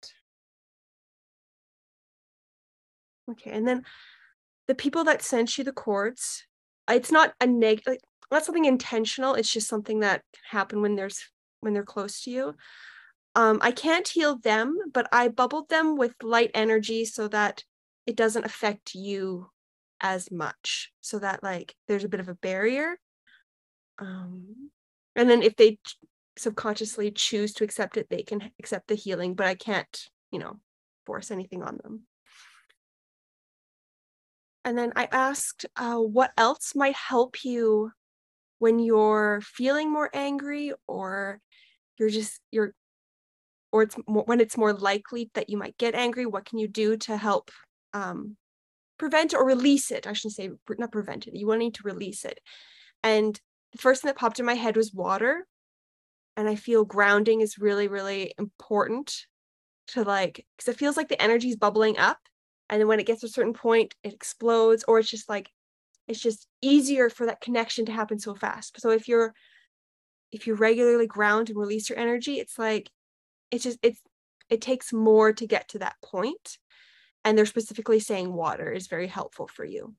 Okay, 3.30 3.50
and 3.50 3.68
then 3.68 3.84
the 4.68 4.74
people 4.74 5.04
that 5.04 5.20
sent 5.20 5.58
you 5.58 5.64
the 5.64 5.72
cords, 5.72 6.46
it's 6.88 7.12
not 7.12 7.34
a 7.42 7.46
negative, 7.46 7.92
like, 7.92 8.00
not 8.32 8.44
something 8.44 8.64
intentional 8.64 9.34
it's 9.34 9.52
just 9.52 9.68
something 9.68 10.00
that 10.00 10.22
can 10.32 10.58
happen 10.58 10.80
when 10.80 10.96
there's 10.96 11.30
when 11.60 11.74
they're 11.74 11.84
close 11.84 12.22
to 12.22 12.30
you 12.30 12.54
um, 13.36 13.60
i 13.62 13.70
can't 13.70 14.08
heal 14.08 14.36
them 14.38 14.76
but 14.92 15.06
i 15.12 15.28
bubbled 15.28 15.68
them 15.68 15.96
with 15.96 16.12
light 16.24 16.50
energy 16.52 17.04
so 17.04 17.28
that 17.28 17.62
it 18.04 18.16
doesn't 18.16 18.44
affect 18.44 18.96
you 18.96 19.48
as 20.00 20.30
much 20.30 20.92
so 21.00 21.18
that 21.18 21.42
like 21.42 21.74
there's 21.88 22.04
a 22.04 22.08
bit 22.08 22.20
of 22.20 22.28
a 22.28 22.34
barrier 22.34 22.96
um, 23.98 24.70
and 25.14 25.28
then 25.28 25.42
if 25.42 25.56
they 25.56 25.78
subconsciously 26.38 27.10
choose 27.10 27.54
to 27.54 27.64
accept 27.64 27.96
it 27.96 28.08
they 28.10 28.22
can 28.22 28.50
accept 28.58 28.88
the 28.88 28.94
healing 28.94 29.34
but 29.34 29.46
i 29.46 29.54
can't 29.54 30.08
you 30.30 30.38
know 30.38 30.58
force 31.06 31.30
anything 31.30 31.62
on 31.62 31.78
them. 31.82 32.02
And 34.64 34.76
then 34.76 34.92
i 34.96 35.08
asked 35.12 35.64
uh, 35.76 35.96
what 35.96 36.32
else 36.36 36.74
might 36.74 36.96
help 36.96 37.44
you 37.44 37.92
when 38.58 38.80
you're 38.80 39.40
feeling 39.42 39.92
more 39.92 40.10
angry 40.12 40.72
or 40.88 41.40
you're 41.98 42.10
just 42.10 42.40
you're 42.50 42.74
or 43.70 43.82
it's 43.82 43.96
more, 44.08 44.24
when 44.24 44.40
it's 44.40 44.56
more 44.56 44.72
likely 44.72 45.30
that 45.34 45.48
you 45.48 45.56
might 45.56 45.78
get 45.78 45.94
angry 45.94 46.26
what 46.26 46.44
can 46.44 46.58
you 46.58 46.66
do 46.66 46.96
to 46.96 47.16
help 47.16 47.50
um, 47.94 48.36
prevent 48.98 49.34
or 49.34 49.44
release 49.44 49.90
it. 49.90 50.06
I 50.06 50.12
shouldn't 50.12 50.34
say 50.34 50.50
not 50.78 50.92
prevent 50.92 51.26
it 51.26 51.34
you 51.36 51.46
want 51.46 51.60
need 51.60 51.74
to 51.74 51.82
release 51.84 52.24
it. 52.24 52.40
And 53.02 53.38
the 53.72 53.78
first 53.78 54.02
thing 54.02 54.08
that 54.08 54.18
popped 54.18 54.38
in 54.38 54.46
my 54.46 54.54
head 54.54 54.76
was 54.76 54.92
water. 54.92 55.46
And 56.38 56.48
i 56.48 56.54
feel 56.54 56.84
grounding 56.84 57.40
is 57.40 57.58
really 57.58 57.88
really 57.88 58.34
important 58.38 59.26
to 59.88 60.02
like 60.02 60.44
because 60.56 60.68
it 60.68 60.78
feels 60.78 60.96
like 60.96 61.08
the 61.08 61.20
energy 61.22 61.48
is 61.48 61.56
bubbling 61.56 61.98
up. 61.98 62.18
And 62.68 62.80
then 62.80 62.88
when 62.88 63.00
it 63.00 63.06
gets 63.06 63.20
to 63.20 63.26
a 63.26 63.30
certain 63.30 63.54
point 63.54 63.94
it 64.02 64.12
explodes 64.12 64.84
or 64.86 64.98
it's 64.98 65.10
just 65.10 65.28
like 65.28 65.50
it's 66.08 66.20
just 66.20 66.46
easier 66.62 67.10
for 67.10 67.26
that 67.26 67.40
connection 67.40 67.86
to 67.86 67.92
happen 67.92 68.18
so 68.18 68.34
fast. 68.34 68.80
So 68.80 68.90
if 68.90 69.08
you're 69.08 69.34
if 70.32 70.46
you 70.46 70.54
regularly 70.54 71.06
ground 71.06 71.48
and 71.48 71.58
release 71.58 71.88
your 71.88 71.98
energy 71.98 72.38
it's 72.38 72.58
like 72.58 72.90
it's 73.50 73.64
just 73.64 73.78
it's 73.82 74.00
it 74.48 74.60
takes 74.60 74.92
more 74.92 75.32
to 75.32 75.46
get 75.46 75.68
to 75.68 75.78
that 75.78 75.96
point 76.04 76.58
and 77.26 77.36
they're 77.36 77.44
specifically 77.44 77.98
saying 77.98 78.32
water 78.32 78.70
is 78.70 78.86
very 78.86 79.08
helpful 79.08 79.48
for 79.48 79.64
you. 79.64 79.94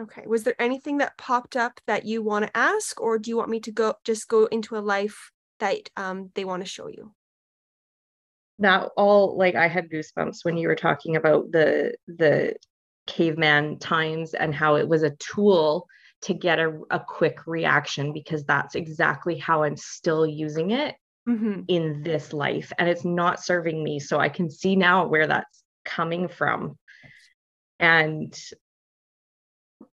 Okay 0.00 0.24
was 0.26 0.42
there 0.42 0.60
anything 0.60 0.96
that 0.98 1.18
popped 1.18 1.56
up 1.56 1.80
that 1.86 2.04
you 2.04 2.22
want 2.22 2.46
to 2.46 2.56
ask 2.56 3.00
or 3.00 3.18
do 3.18 3.30
you 3.30 3.36
want 3.36 3.50
me 3.50 3.60
to 3.60 3.70
go 3.70 3.94
just 4.02 4.26
go 4.28 4.46
into 4.46 4.76
a 4.76 4.80
life 4.80 5.30
that 5.60 5.88
um, 5.96 6.30
they 6.34 6.44
want 6.44 6.62
to 6.64 6.68
show 6.68 6.88
you? 6.88 7.12
That 8.60 8.90
all 8.96 9.36
like 9.36 9.54
i 9.56 9.68
had 9.68 9.90
goosebumps 9.90 10.38
when 10.42 10.56
you 10.56 10.68
were 10.68 10.74
talking 10.74 11.16
about 11.16 11.52
the 11.52 11.94
the 12.06 12.54
caveman 13.06 13.78
times 13.78 14.32
and 14.32 14.54
how 14.54 14.76
it 14.76 14.88
was 14.88 15.02
a 15.02 15.16
tool 15.16 15.86
to 16.22 16.32
get 16.32 16.58
a, 16.58 16.80
a 16.90 16.98
quick 16.98 17.46
reaction 17.46 18.12
because 18.14 18.44
that's 18.44 18.74
exactly 18.74 19.36
how 19.36 19.62
I'm 19.64 19.76
still 19.76 20.26
using 20.26 20.70
it 20.70 20.94
mm-hmm. 21.28 21.62
in 21.68 22.02
this 22.02 22.32
life. 22.32 22.72
And 22.78 22.88
it's 22.88 23.04
not 23.04 23.42
serving 23.42 23.82
me. 23.82 24.00
So 24.00 24.18
I 24.18 24.28
can 24.28 24.50
see 24.50 24.76
now 24.76 25.06
where 25.06 25.26
that's 25.26 25.62
coming 25.84 26.28
from. 26.28 26.78
And 27.78 28.36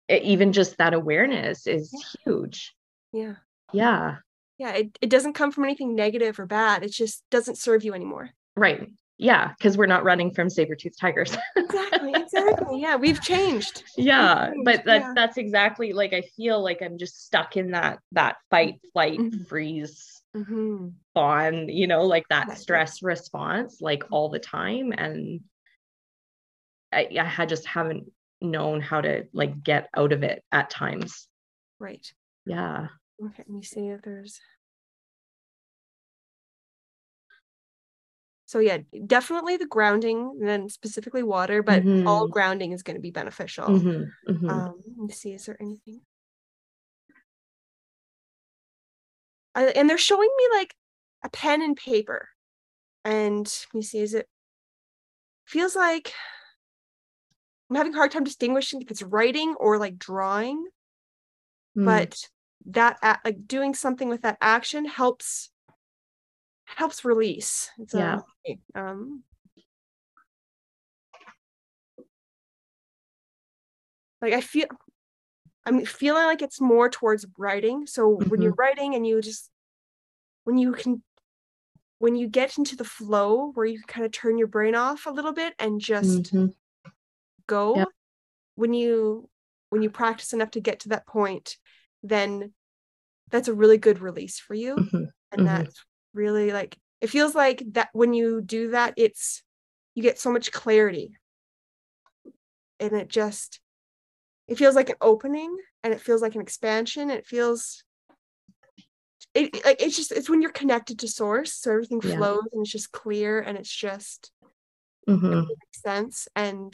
it, 0.08 0.24
even 0.24 0.54
just 0.54 0.78
that 0.78 0.94
awareness 0.94 1.68
is 1.68 1.92
yeah. 1.94 2.32
huge. 2.32 2.74
Yeah. 3.12 3.36
Yeah. 3.74 4.16
Yeah. 4.58 4.74
It, 4.74 4.98
it 5.02 5.10
doesn't 5.10 5.34
come 5.34 5.52
from 5.52 5.64
anything 5.64 5.96
negative 5.96 6.40
or 6.40 6.46
bad. 6.46 6.84
It 6.84 6.92
just 6.92 7.24
doesn't 7.32 7.58
serve 7.58 7.84
you 7.84 7.94
anymore. 7.94 8.30
Right 8.56 8.90
yeah 9.22 9.52
because 9.56 9.78
we're 9.78 9.86
not 9.86 10.04
running 10.04 10.32
from 10.34 10.50
saber 10.50 10.76
tooth 10.76 11.00
tigers 11.00 11.38
exactly 11.56 12.12
exactly 12.16 12.82
yeah 12.82 12.96
we've 12.96 13.22
changed 13.22 13.84
yeah 13.96 14.48
we've 14.48 14.54
changed. 14.56 14.66
but 14.66 14.86
that 14.86 15.02
yeah. 15.02 15.14
that's 15.16 15.38
exactly 15.38 15.94
like 15.94 16.12
i 16.12 16.22
feel 16.36 16.62
like 16.62 16.82
i'm 16.82 16.98
just 16.98 17.24
stuck 17.24 17.56
in 17.56 17.72
that 17.72 18.00
that 18.12 18.38
fight 18.50 18.82
flight 18.92 19.20
Mhm. 19.20 19.48
freeze 19.48 20.21
hmm 20.34 20.90
fawn 21.14 21.68
you 21.68 21.88
know 21.88 22.04
like 22.06 22.24
that 22.30 22.58
stress 22.58 23.04
response 23.04 23.82
like 23.82 24.04
all 24.12 24.30
the 24.30 24.40
time 24.40 24.94
and 24.98 25.42
I, 26.94 27.08
I 27.20 27.24
had 27.24 27.50
just 27.50 27.66
haven't 27.66 28.12
known 28.42 28.82
how 28.82 29.02
to 29.02 29.28
like 29.34 29.64
get 29.64 29.90
out 29.96 30.12
of 30.12 30.24
it 30.24 30.44
at 30.52 30.70
times. 30.70 31.28
Right. 31.80 32.12
Yeah. 32.46 32.88
Okay 33.24 33.44
let 33.48 33.50
me 33.50 33.64
see 33.64 33.88
if 33.90 34.02
there's 34.02 34.40
so 38.46 38.60
yeah 38.60 38.80
definitely 39.08 39.58
the 39.58 39.66
grounding 39.68 40.38
and 40.40 40.48
then 40.48 40.70
specifically 40.70 41.24
water 41.24 41.64
but 41.64 41.84
all 42.06 42.28
Mhm. 42.28 42.32
grounding 42.32 42.72
is 42.72 42.84
going 42.84 42.96
to 42.96 43.02
be 43.02 43.12
beneficial. 43.12 43.70
Mhm, 43.70 44.12
mhm. 44.28 44.50
um 44.50 44.84
let 44.98 44.98
me 45.08 45.14
see 45.14 45.34
is 45.34 45.46
there 45.46 45.58
anything 45.62 46.02
and 49.56 49.90
they're 49.90 49.98
showing 49.98 50.30
me 50.38 50.58
like 50.58 50.76
a 51.24 51.30
pen 51.30 51.62
and 51.62 51.76
paper 51.78 52.30
and 53.04 53.46
let 53.74 53.78
me 53.78 53.82
see 53.82 54.00
is 54.00 54.14
it 54.14 54.28
feels 55.46 55.76
like 55.76 56.14
i'm 57.70 57.76
having 57.76 57.94
a 57.94 57.98
hard 57.98 58.12
time 58.12 58.24
distinguishing 58.24 58.82
if 58.82 58.92
it's 58.92 59.04
writing 59.04 59.56
or 59.60 59.78
like 59.78 59.98
drawing. 59.98 60.66
Mm, 61.78 61.86
but 61.86 62.30
that 62.68 63.00
like 63.26 63.48
doing 63.48 63.74
something 63.74 64.08
with 64.10 64.22
that 64.22 64.38
action 64.42 64.86
helps 64.86 65.50
helps 66.66 67.04
release. 67.04 67.70
It's 67.80 67.94
Yeah. 67.94 68.20
a, 68.48 68.80
um 68.80 69.24
like 74.22 74.34
i 74.34 74.42
feel 74.42 74.68
i'm 75.66 75.86
feeling 75.86 76.24
like 76.26 76.42
it's 76.42 76.60
more 76.62 76.90
towards 76.90 77.26
writing 77.38 77.86
so 77.86 78.10
when 78.10 78.42
you're 78.42 78.56
writing 78.56 78.96
and 78.96 79.06
you 79.06 79.22
just 79.22 79.50
when 80.44 80.58
you 80.58 80.72
can 80.74 81.04
when 82.00 82.16
you 82.16 82.28
get 82.28 82.58
into 82.58 82.76
the 82.76 82.84
flow 82.84 83.52
where 83.54 83.66
you 83.66 83.78
can 83.78 83.88
kind 83.88 84.06
of 84.06 84.12
turn 84.12 84.38
your 84.38 84.48
brain 84.48 84.74
off 84.74 85.06
a 85.06 85.12
little 85.12 85.34
bit 85.34 85.54
and 85.60 85.80
just 85.80 86.34
mhm. 86.34 86.54
go 87.48 87.78
Yep. 87.78 87.88
when 88.56 88.74
you 88.74 89.30
when 89.70 89.82
you 89.82 89.90
practice 89.90 90.34
enough 90.34 90.52
to 90.52 90.60
get 90.60 90.82
to 90.82 90.90
that 90.90 91.06
point 91.06 91.58
then 92.04 92.54
that's 93.30 93.48
a 93.48 93.54
really 93.54 93.78
good 93.78 94.00
release 94.00 94.40
for 94.40 94.56
you 94.56 94.76
Mhm, 94.78 95.12
and 95.32 95.42
mhm. 95.42 95.46
that's 95.46 95.86
really 96.14 96.52
like 96.52 96.76
it 97.00 97.10
feels 97.10 97.36
like 97.36 97.64
that 97.74 97.90
when 97.94 98.14
you 98.14 98.42
do 98.42 98.72
that 98.72 98.94
it's 98.98 99.44
you 99.96 100.04
get 100.04 100.20
so 100.20 100.32
much 100.32 100.52
clarity 100.52 101.16
and 102.80 102.94
it 102.94 103.08
just 103.08 103.60
it 104.52 104.58
feels 104.58 104.76
like 104.76 104.90
an 104.90 104.98
opening 105.02 105.58
and 105.84 105.94
it 105.94 106.02
feels 106.02 106.22
like 106.22 106.36
an 106.36 106.42
expansion. 106.42 107.10
It 107.10 107.26
feels 107.26 107.86
it 109.34 109.56
it- 109.56 109.66
like 109.66 109.82
it's 109.82 109.96
just 109.96 110.12
it's 110.12 110.30
when 110.30 110.42
you're 110.42 110.52
connected 110.52 111.00
to 111.00 111.08
source 111.08 111.54
so 111.54 111.72
everything 111.72 112.02
Yeah. 112.04 112.18
flows 112.18 112.44
and 112.52 112.62
it's 112.62 112.72
just 112.72 112.92
clear 112.92 113.40
and 113.42 113.58
it's 113.58 113.74
just 113.74 114.32
Mhm, 115.08 115.46
makes 115.60 115.82
sense. 115.82 116.28
And 116.36 116.74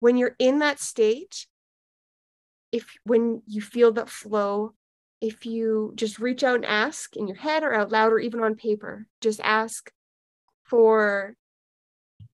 when 0.00 0.16
you're 0.16 0.36
in 0.38 0.60
that 0.60 0.78
state 0.78 1.46
if 2.72 2.96
when 3.04 3.42
you 3.46 3.60
feel 3.62 3.92
that 3.92 4.08
flow 4.08 4.74
if 5.20 5.46
you 5.46 5.92
just 5.94 6.18
reach 6.18 6.42
out 6.44 6.56
and 6.56 6.64
ask 6.66 7.16
in 7.16 7.26
your 7.26 7.36
head 7.36 7.62
or 7.62 7.72
out 7.72 7.90
loud 7.90 8.12
or 8.12 8.18
even 8.18 8.40
on 8.42 8.54
paper 8.54 9.06
just 9.20 9.40
ask 9.40 9.92
for 10.64 11.36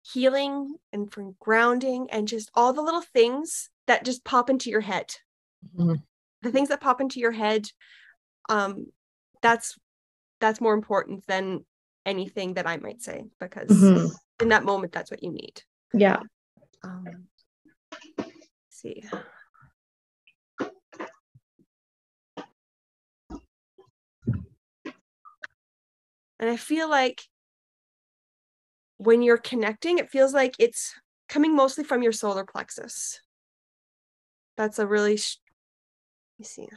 healing 0.03 0.75
and 0.93 1.11
for 1.11 1.33
grounding 1.39 2.09
and 2.11 2.27
just 2.27 2.49
all 2.53 2.71
the 2.73 2.81
little 2.81 3.01
things 3.01 3.69
that 3.87 4.03
just 4.05 4.23
pop 4.23 4.49
into 4.49 4.69
your 4.69 4.81
head. 4.81 5.13
Mhm. 5.77 6.01
the 6.41 6.51
things 6.51 6.69
that 6.69 6.79
pop 6.81 7.01
into 7.01 7.19
your 7.19 7.31
head 7.31 7.67
um 8.49 8.85
that's 9.41 9.75
that's 10.39 10.61
more 10.61 10.75
important 10.75 11.25
than 11.25 11.65
anything 12.05 12.53
that 12.53 12.67
i 12.67 12.77
might 12.77 13.01
say 13.01 13.23
because 13.39 13.67
Mhm. 13.69 14.11
in 14.41 14.49
that 14.49 14.63
moment 14.63 14.93
that's 14.93 15.09
what 15.09 15.23
you 15.23 15.31
need. 15.31 15.63
Yeah. 15.93 16.19
Um 16.83 17.27
let's 18.17 18.31
see. 18.69 19.03
And 26.39 26.49
i 26.49 26.57
feel 26.57 26.89
like 26.89 27.23
when 28.97 29.21
you're 29.21 29.37
connecting 29.37 29.97
it 29.97 30.09
feels 30.11 30.33
like 30.33 30.55
it's 30.59 30.93
coming 31.27 31.55
mostly 31.55 31.83
from 31.83 32.01
your 32.03 32.11
solar 32.11 32.45
plexus 32.45 33.19
that's 34.57 34.79
a 34.79 34.87
really 34.87 35.17
sh- 35.17 35.39
let 36.37 36.43
me 36.43 36.45
see. 36.45 36.67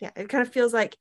Yeah 0.00 0.10
it 0.16 0.28
kind 0.28 0.42
of 0.46 0.52
feels 0.52 0.72
like 0.72 0.96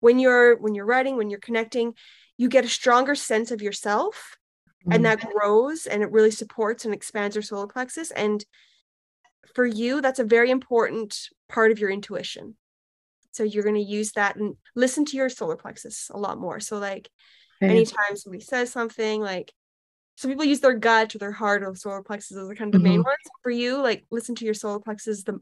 when 0.00 0.18
you're 0.18 0.56
when 0.56 0.74
you're 0.74 0.86
writing 0.86 1.16
when 1.16 1.30
you're 1.30 1.40
connecting 1.40 1.94
you 2.36 2.48
get 2.48 2.64
a 2.64 2.68
stronger 2.68 3.14
sense 3.14 3.50
of 3.50 3.62
yourself 3.62 4.36
Mm, 4.86 4.94
and 4.96 5.04
that 5.06 5.32
grows 5.32 5.86
and 5.86 6.02
it 6.02 6.12
really 6.12 6.30
supports 6.30 6.84
and 6.84 6.92
expands 6.92 7.34
your 7.34 7.42
solar 7.42 7.66
plexus 7.66 8.10
and 8.10 8.44
for 9.54 9.64
you 9.64 10.00
that's 10.00 10.18
a 10.18 10.24
very 10.24 10.50
important 10.50 11.28
part 11.48 11.70
of 11.70 11.78
your 11.78 11.90
intuition. 11.90 12.56
So 13.32 13.42
you're 13.42 13.62
going 13.62 13.74
to 13.76 13.80
use 13.80 14.12
that 14.12 14.36
and 14.36 14.56
listen 14.74 15.04
to 15.06 15.16
your 15.16 15.28
solar 15.28 15.56
plexus 15.56 16.10
a 16.12 16.18
lot 16.18 16.38
more. 16.38 16.60
So 16.60 16.78
like 16.78 17.10
okay. 17.62 17.72
anytime 17.72 18.16
somebody 18.16 18.42
says 18.42 18.70
something 18.70 19.20
like 19.20 19.52
some 20.16 20.30
people 20.30 20.44
use 20.44 20.60
their 20.60 20.74
gut 20.74 21.14
or 21.14 21.18
their 21.18 21.32
heart 21.32 21.62
or 21.62 21.74
solar 21.74 22.02
plexus 22.02 22.36
as 22.36 22.48
the 22.48 22.54
kind 22.54 22.74
of 22.74 22.80
the 22.80 22.84
main 22.88 23.00
Mhm. 23.00 23.04
ones. 23.04 23.16
For 23.42 23.50
you 23.50 23.78
like 23.78 24.04
listen 24.10 24.34
to 24.36 24.44
your 24.44 24.54
solar 24.54 24.78
plexus 24.80 25.24
the 25.24 25.38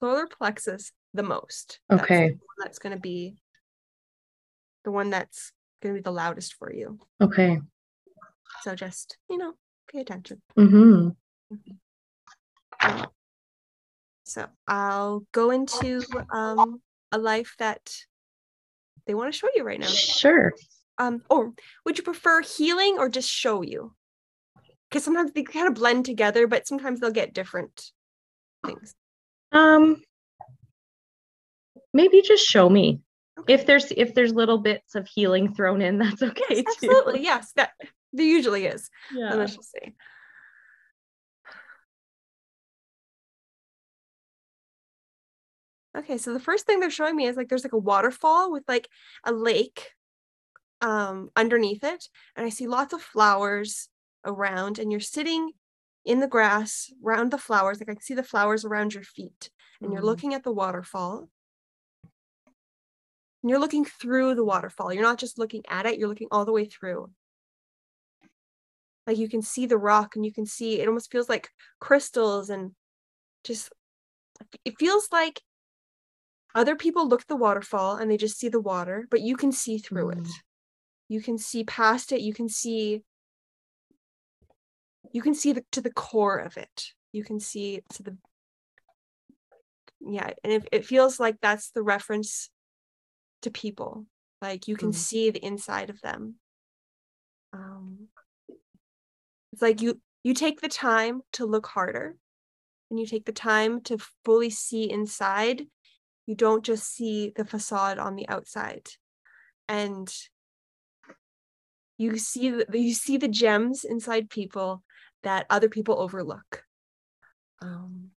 solar 0.00 0.26
plexus 0.26 0.92
the 1.14 1.22
most. 1.22 1.80
Okay. 1.90 2.28
that's, 2.28 2.40
that's 2.58 2.78
going 2.78 2.94
to 2.94 3.00
be 3.00 3.36
the 4.84 4.90
one 4.92 5.10
that's 5.10 5.52
going 5.82 5.94
to 5.94 5.98
be 6.00 6.02
the 6.02 6.12
loudest 6.12 6.54
for 6.54 6.72
you. 6.72 6.98
Okay. 7.20 7.60
So 8.62 8.74
just 8.74 9.16
you 9.30 9.38
know 9.38 9.54
pay 9.92 10.00
attention. 10.00 10.42
Hmm 10.54 11.08
Um, 12.80 13.06
so 14.24 14.46
I'll 14.66 15.24
go 15.32 15.50
into 15.50 16.02
um, 16.30 16.82
a 17.10 17.18
life 17.18 17.54
that 17.58 17.96
they 19.06 19.14
want 19.14 19.32
to 19.32 19.38
show 19.38 19.48
you 19.54 19.64
right 19.64 19.80
now. 19.80 19.86
sure 19.86 20.52
Um, 20.98 21.22
or 21.30 21.52
would 21.84 21.96
you 21.96 22.04
prefer 22.04 22.42
healing 22.42 22.96
or 22.98 23.08
just 23.08 23.30
show 23.30 23.62
you? 23.62 23.94
Because 24.88 25.04
sometimes 25.04 25.32
they 25.32 25.42
kind 25.42 25.68
of 25.68 25.74
blend 25.74 26.04
together, 26.04 26.46
but 26.46 26.66
sometimes 26.66 27.00
they'll 27.00 27.10
get 27.10 27.34
different 27.34 27.90
things. 28.64 28.94
um 29.52 30.02
maybe 31.94 32.20
just 32.22 32.44
show 32.44 32.68
me 32.68 33.00
Okay. 33.38 33.54
if 33.54 33.64
there's 33.66 33.90
if 33.96 34.14
there's 34.14 34.34
little 34.34 34.58
bits 34.58 34.94
of 34.94 35.06
healing 35.06 35.54
thrown 35.54 35.80
in 35.80 35.98
that's 35.98 36.22
okay 36.30 36.42
Yes, 36.50 36.76
too 36.76 36.88
absolutely. 36.90 37.22
Yes, 37.22 37.52
that 37.52 37.70
there 38.12 38.26
usually 38.26 38.66
is. 38.66 38.90
yeah 39.14 39.34
Let's 39.34 39.56
just 39.56 39.70
see. 39.72 39.94
Okay, 45.96 46.18
so 46.18 46.32
the 46.32 46.40
first 46.40 46.66
thing 46.66 46.80
they're 46.80 46.90
showing 46.90 47.16
me 47.16 47.26
is 47.26 47.36
like 47.36 47.48
there's 47.48 47.64
like 47.64 47.72
a 47.72 47.78
waterfall 47.78 48.52
with 48.52 48.64
like 48.68 48.88
a 49.24 49.32
lake 49.32 49.92
um 50.80 51.30
underneath 51.34 51.82
it 51.82 52.08
and 52.36 52.46
I 52.46 52.50
see 52.50 52.66
lots 52.68 52.92
of 52.92 53.02
flowers 53.02 53.88
around 54.24 54.78
and 54.78 54.90
you're 54.92 55.00
sitting 55.00 55.52
in 56.04 56.20
the 56.20 56.28
grass 56.28 56.90
around 57.04 57.30
the 57.30 57.38
flowers 57.38 57.80
like 57.80 57.88
I 57.88 57.94
can 57.94 58.02
see 58.02 58.14
the 58.14 58.22
flowers 58.22 58.64
around 58.64 58.94
your 58.94 59.02
feet 59.02 59.50
and 59.80 59.92
you're 59.92 60.02
Mm. 60.02 60.06
looking 60.06 60.34
at 60.34 60.42
the 60.44 60.52
waterfall. 60.52 61.28
And 63.42 63.50
you're 63.50 63.60
looking 63.60 63.84
through 63.84 64.34
the 64.34 64.44
waterfall. 64.44 64.92
You're 64.92 65.02
not 65.04 65.18
just 65.18 65.38
looking 65.38 65.62
at 65.68 65.86
it, 65.86 65.98
you're 65.98 66.08
looking 66.08 66.28
all 66.32 66.44
the 66.44 66.52
way 66.52 66.64
through. 66.64 67.10
Like 69.06 69.16
you 69.18 69.28
can 69.28 69.42
see 69.42 69.66
the 69.66 69.78
rock 69.78 70.16
and 70.16 70.24
you 70.24 70.32
can 70.32 70.44
see 70.46 70.80
it 70.80 70.88
almost 70.88 71.10
feels 71.10 71.28
like 71.28 71.48
crystals 71.80 72.50
and 72.50 72.72
just 73.44 73.72
it 74.64 74.78
feels 74.78 75.08
like 75.12 75.40
other 76.54 76.76
people 76.76 77.08
look 77.08 77.20
at 77.22 77.28
the 77.28 77.36
waterfall 77.36 77.96
and 77.96 78.10
they 78.10 78.16
just 78.16 78.38
see 78.38 78.48
the 78.48 78.60
water, 78.60 79.06
but 79.10 79.20
you 79.20 79.36
can 79.36 79.52
see 79.52 79.78
through 79.78 80.10
it. 80.10 80.28
You 81.08 81.22
can 81.22 81.38
see 81.38 81.64
past 81.64 82.12
it. 82.12 82.20
You 82.20 82.34
can 82.34 82.48
see 82.48 83.02
you 85.12 85.22
can 85.22 85.34
see 85.34 85.52
the, 85.52 85.64
to 85.72 85.80
the 85.80 85.92
core 85.92 86.38
of 86.38 86.56
it. 86.56 86.92
You 87.12 87.24
can 87.24 87.40
see 87.40 87.80
to 87.94 88.02
the 88.02 88.16
yeah, 90.00 90.30
and 90.44 90.52
it, 90.52 90.68
it 90.70 90.86
feels 90.86 91.18
like 91.18 91.36
that's 91.40 91.70
the 91.70 91.82
reference 91.82 92.50
to 93.42 93.50
people. 93.50 94.06
Like 94.40 94.68
you 94.68 94.76
can 94.76 94.90
Mm. 94.90 94.94
see 94.94 95.30
the 95.30 95.44
inside 95.44 95.90
of 95.90 96.00
them. 96.00 96.36
Um, 97.52 98.08
it's 99.52 99.62
like 99.62 99.80
you 99.82 100.00
you 100.22 100.34
take 100.34 100.60
the 100.60 100.68
time 100.68 101.22
to 101.32 101.46
look 101.46 101.66
harder, 101.66 102.16
and 102.90 103.00
you 103.00 103.06
take 103.06 103.24
the 103.24 103.32
time 103.32 103.80
to 103.82 103.98
fully 104.24 104.50
see 104.50 104.90
inside. 104.90 105.66
You 106.26 106.34
don't 106.34 106.64
just 106.64 106.84
see 106.94 107.32
the 107.34 107.44
facade 107.44 107.98
on 107.98 108.14
the 108.14 108.28
outside. 108.28 108.88
And 109.66 110.08
you 111.98 112.16
see 112.16 112.50
the, 112.50 112.66
you 112.72 112.94
see 112.94 113.16
the 113.16 113.28
gems 113.28 113.84
inside 113.84 114.30
people 114.30 114.82
that 115.24 115.46
other 115.50 115.68
people 115.68 116.00
overlook. 116.00 116.62
Um, 117.60 118.10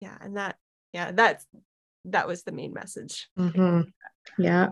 yeah, 0.00 0.18
and 0.20 0.36
that 0.36 0.56
yeah, 0.92 1.12
that's 1.12 1.46
that 2.06 2.26
was 2.26 2.42
the 2.42 2.52
main 2.52 2.72
message. 2.72 3.28
Mm-hmm. 3.38 3.82
Yeah. 4.42 4.70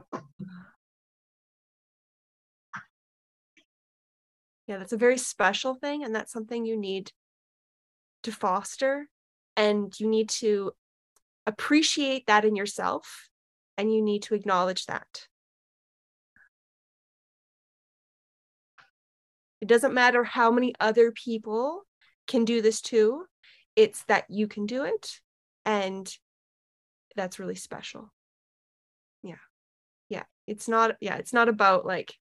Yeah, 4.66 4.76
that's 4.76 4.92
a 4.92 4.99
very 4.99 5.16
special 5.16 5.75
thing, 5.75 6.04
and 6.04 6.14
that's 6.14 6.32
something 6.32 6.66
you 6.66 6.76
need 6.76 7.12
to 8.25 8.32
foster, 8.32 9.06
and 9.56 9.99
you 9.99 10.08
need 10.08 10.28
to 10.28 10.73
appreciate 11.47 12.26
that 12.26 12.44
in 12.44 12.56
yourself, 12.56 13.28
and 13.78 13.94
you 13.94 14.02
need 14.02 14.25
to 14.25 14.35
acknowledge 14.35 14.85
that. 14.87 15.27
It 19.61 19.69
doesn't 19.69 19.95
matter 19.95 20.25
how 20.25 20.50
many 20.50 20.75
other 20.79 21.11
people 21.11 21.83
can 22.27 22.45
do 22.45 22.62
this 22.62 22.81
too. 22.81 23.25
It's 23.75 24.05
that 24.05 24.25
you 24.29 24.47
can 24.47 24.67
do 24.67 24.85
it. 24.85 25.21
And 25.65 26.12
that's 27.17 27.38
really 27.38 27.55
special. 27.55 28.12
Yeah. 29.23 29.35
Yeah. 30.09 30.25
It's 30.47 30.69
not, 30.69 30.97
yeah, 31.00 31.17
it's 31.17 31.33
not 31.33 31.49
about 31.49 31.85
like 31.85 32.15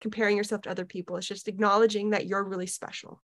comparing 0.00 0.36
yourself 0.36 0.62
to 0.62 0.70
other 0.70 0.84
people. 0.84 1.16
It's 1.16 1.26
just 1.26 1.48
acknowledging 1.48 2.10
that 2.10 2.26
you're 2.26 2.42
really 2.42 2.66
special. 2.66 3.22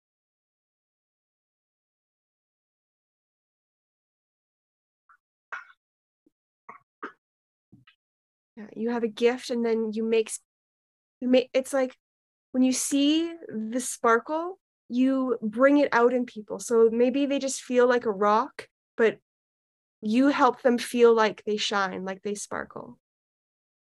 Yeah, 8.57 8.67
you 8.75 8.91
have 8.91 9.05
a 9.05 9.09
gift 9.09 9.50
and 9.50 9.65
then 9.65 9.93
you 9.93 10.05
make 10.05 10.33
you 11.21 11.29
make 11.29 11.49
it's 11.53 11.73
like 11.73 11.97
when 12.52 12.62
you 12.62 12.73
see 12.73 13.33
the 13.49 13.81
sparkle, 13.81 14.59
you 14.88 15.38
bring 15.43 15.78
it 15.78 15.88
out 15.93 16.12
in 16.12 16.25
people. 16.25 16.59
So 16.59 16.88
maybe 16.90 17.26
they 17.26 17.38
just 17.38 17.62
feel 17.62 17.87
like 17.87 18.07
a 18.07 18.11
rock, 18.11 18.69
but 18.97 19.19
you 20.00 20.28
help 20.28 20.62
them 20.62 20.78
feel 20.78 21.14
like 21.14 21.43
they 21.45 21.57
shine, 21.57 22.05
like 22.05 22.23
they 22.23 22.35
sparkle. 22.35 22.99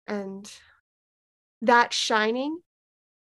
And 0.06 0.50
that 1.62 1.92
shining, 1.92 2.58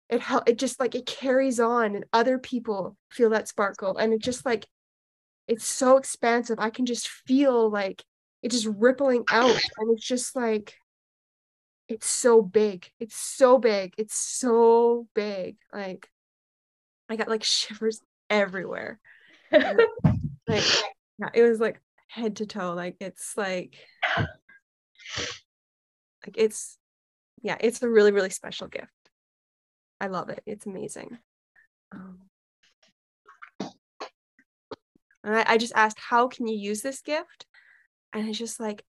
it 0.09 0.21
help 0.21 0.49
it 0.49 0.59
just 0.59 0.79
like 0.81 0.95
it 0.95 1.07
carries 1.07 1.61
on 1.61 1.95
and 1.95 2.05
other 2.12 2.39
people 2.39 2.97
feel 3.11 3.31
that 3.31 3.49
sparkle. 3.49 3.97
And 3.97 4.12
it 4.12 4.21
just 4.21 4.45
like 4.45 4.67
it's 5.49 5.67
so 5.67 5.97
expansive. 5.97 6.59
I 6.59 6.71
can 6.71 6.87
just 6.87 7.09
feel 7.09 7.71
like 7.71 8.05
it 8.43 8.51
just 8.51 8.67
rippling 8.67 9.25
out. 9.31 9.61
And 9.79 9.97
it's 9.97 10.07
just 10.07 10.37
like 10.37 10.75
it's 11.93 12.09
so 12.09 12.43
big. 12.43 12.91
It's 12.99 13.17
so 13.17 13.59
big. 13.59 13.95
It's 13.99 14.15
so 14.15 15.07
big. 15.15 15.57
Like 15.73 16.09
I 17.09 17.17
got 17.17 17.29
like 17.29 17.45
shivers 17.45 18.01
everywhere. 18.31 18.99
like 19.53 20.65
yeah, 21.19 21.31
it 21.35 21.43
was 21.43 21.61
like 21.61 21.81
head 22.09 22.37
to 22.37 22.47
toe. 22.47 22.73
Like 22.75 22.97
it's 23.01 23.37
like 23.37 23.77
like 26.27 26.37
it's 26.37 26.79
yeah, 27.43 27.57
it's 27.61 27.83
a 27.83 27.89
really, 27.89 28.13
really 28.13 28.31
special 28.31 28.69
gift. 28.69 28.89
I 30.01 30.07
love 30.07 30.29
it. 30.31 30.43
It's 30.47 30.67
amazing. 30.67 31.19
Um, 31.93 32.21
and 35.25 35.37
I, 35.37 35.45
I 35.47 35.59
just 35.59 35.75
asked, 35.75 35.99
how 35.99 36.29
can 36.29 36.47
you 36.47 36.57
use 36.57 36.83
this 36.83 37.01
gift? 37.01 37.47
And 38.13 38.29
it's 38.29 38.39
just 38.39 38.61
like, 38.61 38.85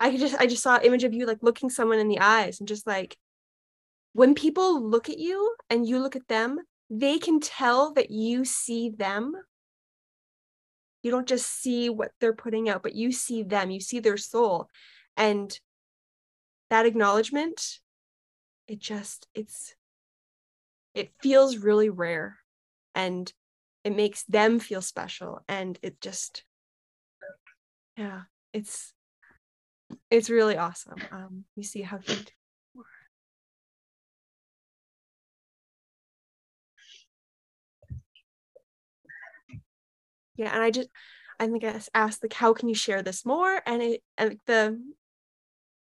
I 0.00 0.16
just 0.16 0.34
I 0.36 0.46
just 0.46 0.62
saw 0.62 0.76
an 0.76 0.82
image 0.84 1.04
of 1.04 1.12
you 1.12 1.26
like 1.26 1.42
looking 1.42 1.68
someone 1.68 1.98
in 1.98 2.08
the 2.08 2.20
eyes 2.20 2.58
and 2.58 2.66
just 2.66 2.86
like 2.86 3.16
when 4.12 4.34
people 4.34 4.82
look 4.82 5.08
at 5.08 5.18
you 5.18 5.54
and 5.68 5.86
you 5.86 6.00
look 6.00 6.16
at 6.16 6.26
them, 6.26 6.58
they 6.88 7.18
can 7.18 7.38
tell 7.38 7.92
that 7.94 8.10
you 8.10 8.44
see 8.44 8.90
them. 8.90 9.34
You 11.02 11.10
don't 11.10 11.28
just 11.28 11.46
see 11.46 11.88
what 11.88 12.10
they're 12.20 12.34
putting 12.34 12.68
out, 12.68 12.82
but 12.82 12.94
you 12.94 13.12
see 13.12 13.42
them, 13.42 13.70
you 13.70 13.80
see 13.80 14.00
their 14.00 14.16
soul. 14.16 14.68
And 15.16 15.58
that 16.70 16.86
acknowledgement, 16.86 17.78
it 18.66 18.78
just 18.78 19.28
it's 19.34 19.74
it 20.94 21.12
feels 21.20 21.58
really 21.58 21.90
rare 21.90 22.38
and 22.94 23.32
it 23.84 23.94
makes 23.94 24.24
them 24.24 24.58
feel 24.58 24.82
special 24.82 25.42
and 25.48 25.78
it 25.82 26.00
just 26.00 26.44
yeah, 27.96 28.22
it's 28.52 28.92
it's 30.10 30.30
really 30.30 30.56
awesome. 30.56 30.98
Um, 31.10 31.44
you 31.56 31.62
see 31.62 31.82
how 31.82 31.98
he 31.98 32.16
yeah, 40.36 40.52
and 40.52 40.62
I 40.62 40.70
just 40.70 40.88
I 41.38 41.46
think 41.46 41.64
I 41.64 41.80
asked 41.94 42.22
like 42.22 42.32
how 42.32 42.52
can 42.52 42.68
you 42.68 42.74
share 42.74 43.02
this 43.02 43.24
more? 43.24 43.60
And 43.66 43.82
it 43.82 44.02
and 44.18 44.38
the 44.46 44.80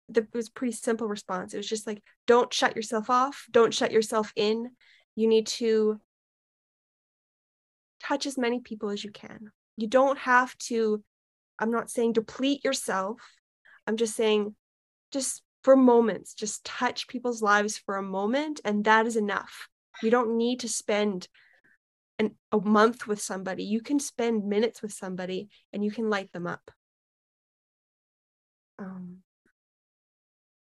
the 0.10 0.22
it 0.22 0.34
was 0.34 0.50
pretty 0.50 0.74
simple 0.74 1.08
response. 1.08 1.54
It 1.54 1.58
was 1.58 1.70
just 1.70 1.88
like 1.88 2.02
don't 2.28 2.54
shut 2.54 2.76
yourself 2.76 3.10
off, 3.10 3.46
don't 3.52 3.74
shut 3.74 3.92
yourself 3.92 4.32
in. 4.36 4.72
You 5.16 5.28
need 5.28 5.48
to 5.48 6.00
touch 8.04 8.26
as 8.26 8.38
many 8.38 8.60
people 8.60 8.90
as 8.90 9.04
you 9.04 9.12
can. 9.12 9.52
You 9.78 9.88
don't 9.88 10.18
have 10.20 10.58
to 10.70 11.04
I'm 11.58 11.72
not 11.72 11.90
saying 11.90 12.14
deplete 12.14 12.64
yourself 12.64 13.20
I'm 13.88 13.98
just 13.98 14.16
saying, 14.16 14.56
just 15.12 15.42
for 15.64 15.76
moments, 15.76 16.34
just 16.34 16.64
touch 16.64 17.08
people's 17.08 17.42
lives 17.42 17.78
for 17.78 17.98
a 17.98 18.04
moment, 18.04 18.62
and 18.66 18.84
that 18.86 19.06
is 19.06 19.16
enough. 19.16 19.68
You 20.02 20.12
don't 20.12 20.38
need 20.38 20.62
to 20.62 20.70
spend 20.70 21.28
an, 22.20 22.36
a 22.52 22.60
month 22.60 23.08
with 23.08 23.22
somebody. 23.22 23.64
You 23.64 23.82
can 23.82 24.00
spend 24.00 24.48
minutes 24.48 24.82
with 24.82 24.94
somebody 24.94 25.50
and 25.74 25.84
you 25.84 25.92
can 25.92 26.10
light 26.10 26.32
them 26.32 26.48
up. 26.48 26.72
Um, 28.78 29.18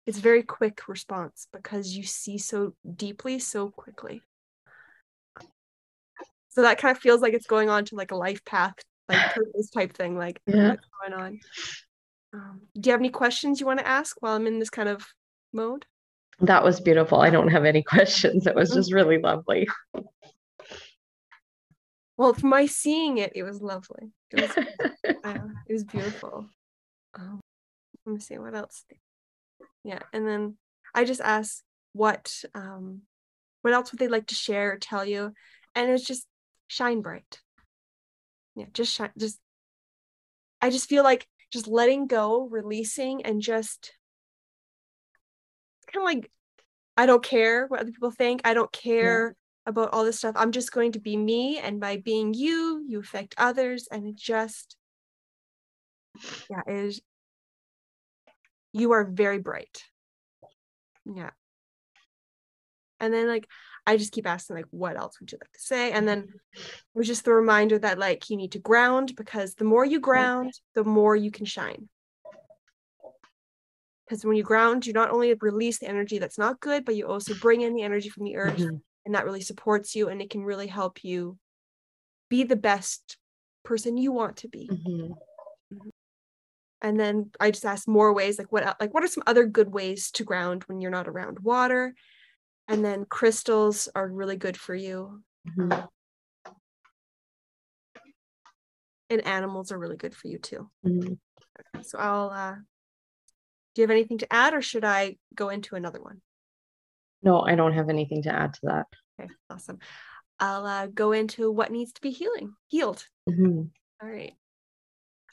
it's 0.06 0.20
very 0.20 0.44
quick 0.44 0.88
response 0.88 1.48
because 1.54 1.96
you 1.96 2.04
see 2.04 2.38
so 2.38 2.74
deeply 2.96 3.40
so 3.40 3.70
quickly. 3.70 4.22
So 6.50 6.64
that 6.64 6.80
kind 6.80 6.96
of 6.96 7.02
feels 7.02 7.22
like 7.22 7.34
it's 7.34 7.46
going 7.46 7.70
on 7.70 7.86
to 7.86 7.96
like 7.96 8.12
a 8.12 8.16
life 8.16 8.44
path, 8.44 8.74
like 9.08 9.34
purpose 9.34 9.70
type 9.70 9.94
thing, 9.94 10.18
like 10.18 10.42
yeah. 10.48 10.70
what's 10.70 10.88
going 11.02 11.14
on. 11.14 11.40
Um, 12.34 12.62
do 12.80 12.90
you 12.90 12.92
have 12.92 13.02
any 13.02 13.10
questions 13.10 13.60
you 13.60 13.66
want 13.66 13.80
to 13.80 13.88
ask 13.88 14.18
while 14.20 14.36
I'm 14.36 14.48
in 14.48 14.60
this 14.60 14.70
kind 14.70 14.90
of 14.90 15.06
mode? 15.52 15.86
That 16.42 16.64
was 16.64 16.80
beautiful. 16.80 17.20
I 17.20 17.30
don't 17.30 17.50
have 17.50 17.66
any 17.66 17.84
questions. 17.96 18.48
It 18.48 18.56
was 18.56 18.72
just 18.72 18.94
really 18.94 19.18
lovely. 19.18 19.68
Well, 22.18 22.34
from 22.34 22.50
my 22.50 22.66
seeing 22.66 23.18
it, 23.18 23.32
it 23.36 23.44
was 23.44 23.62
lovely. 23.62 24.12
It 24.32 24.42
was, 24.42 24.58
uh, 25.24 25.40
it 25.68 25.74
was 25.74 25.86
beautiful. 25.86 26.46
Um, 27.18 27.40
let 28.06 28.14
me 28.14 28.20
see 28.20 28.38
what 28.38 28.56
else. 28.56 28.84
Yeah, 29.84 30.00
and 30.12 30.28
then 30.28 30.58
I 30.94 31.06
just 31.06 31.22
asked 31.22 31.64
what 31.94 32.44
um, 32.54 33.02
what 33.62 33.74
else 33.74 33.92
would 33.92 34.00
they 34.00 34.08
like 34.08 34.28
to 34.28 34.36
share 34.36 34.74
or 34.74 34.78
tell 34.78 35.06
you, 35.06 35.34
and 35.76 35.90
it 35.90 35.92
was 35.92 36.04
just 36.04 36.26
shine 36.68 37.02
bright. 37.02 37.40
Yeah, 38.56 38.66
just 38.74 38.94
shine. 38.94 39.12
Just 39.18 39.40
I 40.62 40.70
just 40.70 40.90
feel 40.90 41.04
like 41.04 41.26
just 41.52 41.68
letting 41.68 42.08
go, 42.08 42.48
releasing, 42.48 43.26
and 43.26 43.42
just 43.42 43.94
kind 45.92 46.04
of 46.04 46.06
like, 46.06 46.32
I 46.96 47.06
don't 47.06 47.24
care 47.24 47.66
what 47.68 47.80
other 47.80 47.92
people 47.92 48.12
think. 48.12 48.42
I 48.44 48.54
don't 48.54 48.72
care 48.72 49.36
yeah. 49.66 49.70
about 49.70 49.90
all 49.94 50.04
this 50.04 50.18
stuff. 50.18 50.36
I'm 50.38 50.52
just 50.52 50.72
going 50.72 50.92
to 50.92 51.00
be 51.00 51.18
me. 51.18 51.58
And 51.58 51.80
by 51.80 51.98
being 51.98 52.34
you, 52.34 52.84
you 52.88 53.00
affect 53.00 53.36
others. 53.38 53.88
And 53.92 54.06
it 54.06 54.16
just, 54.16 54.76
yeah, 56.50 56.62
it 56.68 56.86
is, 56.86 57.02
you 58.74 58.92
are 58.92 59.06
very 59.06 59.40
bright. 59.40 59.84
Yeah. 61.06 61.32
And 63.00 63.14
then 63.14 63.28
like 63.28 63.48
I 63.86 63.98
just 63.98 64.12
keep 64.12 64.28
asking 64.28 64.56
like 64.56 64.66
what 64.72 64.98
else 64.98 65.20
would 65.20 65.32
you 65.32 65.38
like 65.42 65.52
to 65.52 65.60
say? 65.60 65.92
And 65.92 66.08
then 66.08 66.28
it 66.56 66.62
was 66.94 67.08
just 67.08 67.26
the 67.26 67.34
reminder 67.34 67.80
that 67.80 68.00
like 68.00 68.30
you 68.30 68.38
need 68.38 68.52
to 68.54 68.60
ground 68.60 69.16
because 69.16 69.56
the 69.56 69.66
more 69.66 69.86
you 69.86 70.00
ground, 70.00 70.54
the 70.76 70.84
more 70.84 71.16
you 71.16 71.32
can 71.32 71.46
shine. 71.46 71.90
Because 74.06 74.26
when 74.26 74.38
you 74.38 74.44
ground, 74.44 74.88
you 74.88 74.94
not 74.94 75.12
only 75.12 75.34
release 75.36 75.80
the 75.80 75.88
energy 75.88 76.18
that's 76.18 76.38
not 76.38 76.60
good, 76.60 76.84
but 76.84 76.96
you 76.96 77.08
also 77.08 77.36
bring 77.36 77.62
in 77.62 77.76
the 77.76 77.84
energy 77.84 78.10
from 78.10 78.26
the 78.26 78.38
earth 78.38 78.58
mm-hmm. 78.58 78.78
and 79.06 79.16
that 79.16 79.26
really 79.26 79.42
supports 79.42 79.96
you 79.96 80.10
and 80.10 80.22
it 80.22 80.32
can 80.32 80.44
really 80.44 80.68
help 80.68 81.04
you 81.04 81.38
be 82.28 82.44
the 82.44 82.56
best 82.56 83.18
person 83.64 83.98
you 83.98 84.12
want 84.12 84.38
to 84.38 84.48
be. 84.48 84.70
Mm-hmm. 84.72 85.14
mm-hmm. 85.76 85.90
And 86.82 86.98
then 86.98 87.32
I 87.40 87.52
just 87.52 87.66
asked 87.66 87.90
more 87.90 88.14
ways 88.14 88.38
like 88.38 88.52
what 88.54 88.78
like 88.80 88.94
what 88.94 89.04
are 89.04 89.08
some 89.08 89.24
other 89.28 89.46
good 89.46 89.70
ways 89.70 90.12
to 90.12 90.24
ground 90.24 90.64
when 90.68 90.80
you're 90.80 90.92
not 90.92 91.10
around 91.10 91.40
water? 91.40 91.94
And 92.70 92.86
then 92.86 93.04
crystals 93.10 93.90
are 93.96 94.08
really 94.08 94.38
good 94.38 94.56
for 94.56 94.74
you. 94.76 95.22
Mm-hmm. 95.48 95.86
and 99.12 99.26
animals 99.26 99.72
are 99.72 99.80
really 99.80 99.98
good 99.98 100.14
for 100.16 100.28
you 100.28 100.38
too. 100.38 100.70
Mhm. 100.86 101.18
So 101.82 101.98
I'll 101.98 102.30
uh 102.30 102.56
do 103.74 103.82
you 103.82 103.84
have 103.84 103.90
anything 103.92 104.20
to 104.20 104.32
add 104.32 104.54
or 104.54 104.62
should 104.62 104.86
I 104.86 105.18
go 105.34 105.50
into 105.50 105.76
another 105.76 106.00
one? 106.00 106.22
No, 107.24 107.42
I 107.42 107.56
don't 107.56 107.74
have 107.74 107.90
anything 107.90 108.22
to 108.24 108.32
add 108.32 108.54
to 108.54 108.60
that. 108.64 108.86
Okay, 109.20 109.32
awesome. 109.50 109.80
I'll 110.40 110.66
uh, 110.66 110.88
go 110.88 111.12
into 111.12 111.52
what 111.52 111.72
needs 111.72 111.92
to 111.94 112.02
be 112.02 112.12
healing, 112.12 112.54
healed. 112.68 113.04
Mhm. 113.28 113.72
All 114.02 114.10
right. 114.10 114.34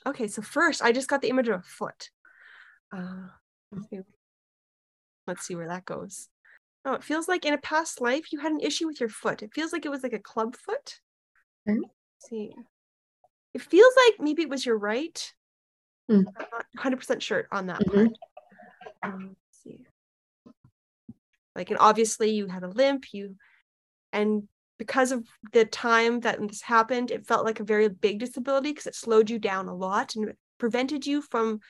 Okay, 0.07 0.27
so 0.29 0.41
first 0.41 0.81
I 0.83 0.93
just 0.93 1.09
got 1.09 1.21
the 1.21 1.29
image 1.29 1.49
of 1.49 1.61
a 1.61 1.63
foot. 1.63 2.11
Uh, 2.97 3.29
let's 5.27 5.47
see 5.47 5.55
where 5.55 5.69
that 5.69 5.85
goes. 5.85 6.29
Oh, 6.87 6.93
it 6.93 7.03
feels 7.03 7.27
like 7.27 7.45
in 7.45 7.53
a 7.53 7.59
past 7.59 8.01
life 8.01 8.33
you 8.33 8.39
had 8.39 8.53
an 8.53 8.61
issue 8.61 8.87
with 8.87 9.01
your 9.01 9.09
foot. 9.09 9.43
It 9.43 9.53
feels 9.53 9.73
like 9.73 9.85
it 9.85 9.91
was 9.91 10.05
like 10.05 10.13
a 10.13 10.21
club 10.21 10.55
foot. 10.55 11.01
Let's 11.67 12.31
see. 12.31 12.55
It 13.55 13.61
feels 13.61 13.93
like 14.07 14.21
maybe 14.21 14.43
it 14.43 14.49
was 14.49 14.65
your 14.65 14.79
right. 14.79 15.35
Mm. 16.09 16.27
I'm 16.39 16.47
not 16.53 16.67
100% 16.77 17.25
sure 17.25 17.49
on 17.51 17.67
that 17.67 17.81
Mhm. 17.81 17.91
part. 17.91 18.19
Um, 19.03 19.37
see. 19.51 19.85
Like, 21.57 21.71
and 21.71 21.79
obviously 21.81 22.31
you 22.31 22.47
had 22.47 22.63
a 22.63 22.69
limp, 22.69 23.13
you, 23.13 23.37
and 24.13 24.49
because 24.79 25.11
of 25.11 25.27
the 25.53 25.65
time 25.65 26.21
that 26.21 26.39
this 26.47 26.63
happened, 26.63 27.11
it 27.11 27.27
felt 27.27 27.45
like 27.45 27.59
a 27.59 27.65
very 27.65 27.89
big 27.89 28.21
disability 28.21 28.71
because 28.71 28.87
it 28.87 28.95
slowed 28.95 29.29
you 29.29 29.41
down 29.41 29.67
a 29.67 29.75
lot 29.75 30.15
and 30.15 30.35
prevented 30.59 31.05
you 31.05 31.21
from 31.21 31.61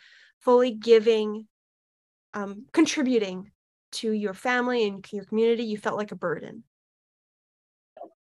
fully 0.40 0.72
giving, 0.72 1.48
um, 2.34 2.66
contributing 2.72 3.52
to 3.96 4.12
your 4.12 4.34
family 4.34 4.86
and 4.86 5.06
your 5.12 5.24
community. 5.24 5.64
You 5.64 5.78
felt 5.78 5.96
like 5.96 6.12
a 6.12 6.16
burden. 6.16 6.64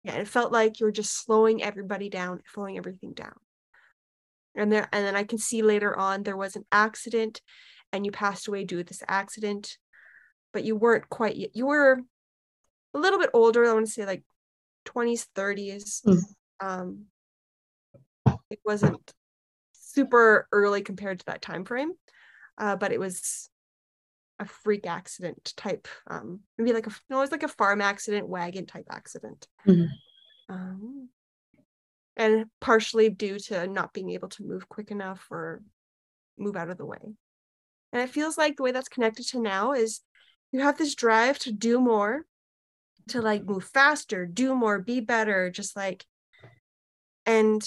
Yeah, 0.04 0.16
it 0.16 0.28
felt 0.28 0.52
like 0.52 0.80
you 0.80 0.86
were 0.86 0.92
just 0.92 1.24
slowing 1.24 1.62
everybody 1.64 2.10
down, 2.10 2.42
slowing 2.54 2.78
everything 2.78 3.14
down. 3.14 3.36
And 4.56 4.72
there, 4.72 4.90
and 4.92 5.06
then 5.06 5.16
I 5.16 5.24
can 5.24 5.38
see 5.38 5.62
later 5.62 5.98
on 5.98 6.24
there 6.24 6.38
was 6.38 6.56
an 6.56 6.66
accident, 6.72 7.42
and 7.94 8.06
you 8.06 8.12
passed 8.12 8.48
away 8.48 8.64
due 8.64 8.78
to 8.78 8.84
this 8.84 9.04
accident, 9.08 9.78
but 10.54 10.64
you 10.64 10.76
weren't 10.76 11.10
quite 11.10 11.36
yet. 11.36 11.52
You 11.54 11.68
were 11.68 12.02
a 12.94 13.00
little 13.00 13.20
bit 13.20 13.30
older. 13.34 13.66
I 13.66 13.74
want 13.74 13.86
to 13.86 13.92
say 13.92 14.06
like 14.06 14.24
20s, 14.86 15.28
30s. 15.36 16.02
Mm. 16.06 16.22
Um, 16.60 17.06
it 18.50 18.60
wasn't 18.66 19.14
super 19.74 20.48
early 20.52 20.82
compared 20.82 21.20
to 21.20 21.26
that 21.26 21.42
time 21.42 21.64
frame, 21.64 21.92
uh, 22.58 22.76
but 22.76 22.92
it 22.92 23.00
was 23.00 23.50
a 24.42 24.46
freak 24.46 24.88
accident 24.88 25.54
type. 25.56 25.88
Um, 26.08 26.42
maybe 26.58 26.74
like 26.74 26.88
a 26.88 26.92
no, 27.10 27.18
it 27.18 27.22
was 27.22 27.32
like 27.32 27.44
a 27.44 27.48
farm 27.48 27.80
accident, 27.80 28.28
wagon 28.28 28.66
type 28.66 28.88
accident. 28.90 29.48
Mhm. 29.68 29.88
Um, 30.50 31.10
and 32.18 32.46
partially 32.60 33.10
due 33.10 33.40
to 33.40 33.68
not 33.68 33.94
being 33.94 34.10
able 34.10 34.30
to 34.30 34.44
move 34.44 34.68
quick 34.68 34.92
enough 34.92 35.28
or 35.30 35.62
move 36.38 36.56
out 36.58 36.70
of 36.70 36.78
the 36.78 36.86
way. 36.86 37.16
And 37.94 38.02
it 38.02 38.10
feels 38.10 38.38
like 38.38 38.58
the 38.58 38.64
way 38.64 38.72
that's 38.72 38.90
connected 38.90 39.28
to 39.28 39.42
now 39.42 39.74
is 39.74 40.02
you 40.52 40.62
have 40.62 40.78
this 40.78 40.96
drive 40.96 41.38
to 41.40 41.52
do 41.52 41.80
more, 41.80 42.26
to 43.10 43.22
like 43.22 43.46
move 43.46 43.64
faster, 43.64 44.26
do 44.26 44.56
more, 44.56 44.80
be 44.80 45.00
better, 45.00 45.52
just 45.52 45.76
like, 45.76 46.06
and 47.26 47.62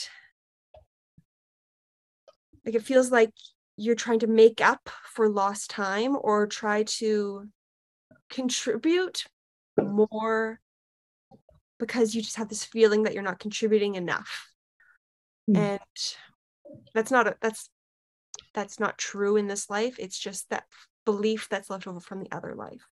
like 2.66 2.74
it 2.74 2.82
feels 2.82 3.10
like 3.10 3.32
you're 3.76 3.94
trying 3.94 4.20
to 4.20 4.26
make 4.26 4.60
up 4.60 4.88
for 5.04 5.28
lost 5.28 5.70
time 5.70 6.16
or 6.20 6.46
try 6.46 6.84
to 6.84 7.48
contribute 8.30 9.24
more 9.78 10.60
because 11.78 12.14
you 12.14 12.22
just 12.22 12.36
have 12.36 12.48
this 12.48 12.64
feeling 12.64 13.02
that 13.02 13.14
you're 13.14 13.22
not 13.22 13.38
contributing 13.38 13.94
enough 13.94 14.50
Mm. 15.50 15.58
and 15.58 16.14
that's 16.94 17.10
not 17.10 17.26
a, 17.26 17.36
that's 17.42 17.68
that's 18.54 18.80
not 18.80 18.96
true 18.96 19.36
in 19.36 19.46
this 19.46 19.68
life 19.68 19.96
it's 19.98 20.18
just 20.18 20.48
that 20.48 20.64
belief 21.04 21.48
that's 21.50 21.68
left 21.68 21.86
over 21.86 22.00
from 22.00 22.20
the 22.20 22.32
other 22.32 22.54
life 22.54 22.88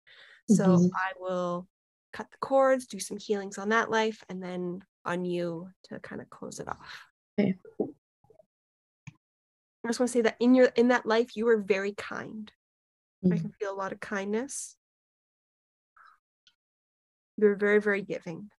so 0.48 0.64
Mhm. 0.64 0.90
i 0.94 1.12
will 1.20 1.68
cut 2.14 2.30
the 2.30 2.38
cords 2.38 2.86
do 2.86 2.98
some 2.98 3.18
healings 3.18 3.58
on 3.58 3.68
that 3.68 3.90
life 3.90 4.24
and 4.30 4.42
then 4.42 4.82
on 5.04 5.26
you 5.26 5.68
to 5.82 6.00
kind 6.00 6.22
of 6.22 6.30
close 6.30 6.58
it 6.58 6.68
off 6.68 7.04
Okay. 7.38 7.54
I 9.88 9.90
just 9.90 10.00
want 10.00 10.08
to 10.10 10.12
say 10.12 10.20
that 10.20 10.36
in 10.38 10.54
your 10.54 10.66
in 10.76 10.88
that 10.88 11.06
life 11.06 11.34
you 11.34 11.46
were 11.46 11.56
very 11.56 11.94
kind. 11.94 12.52
I 13.24 13.28
Mhm. 13.36 13.40
can 13.40 13.52
feel 13.52 13.72
a 13.72 13.74
lot 13.74 13.92
of 13.92 14.00
kindness. 14.00 14.76
You're 17.38 17.56
very 17.56 17.80
very 17.80 18.02
giving. 18.02 18.50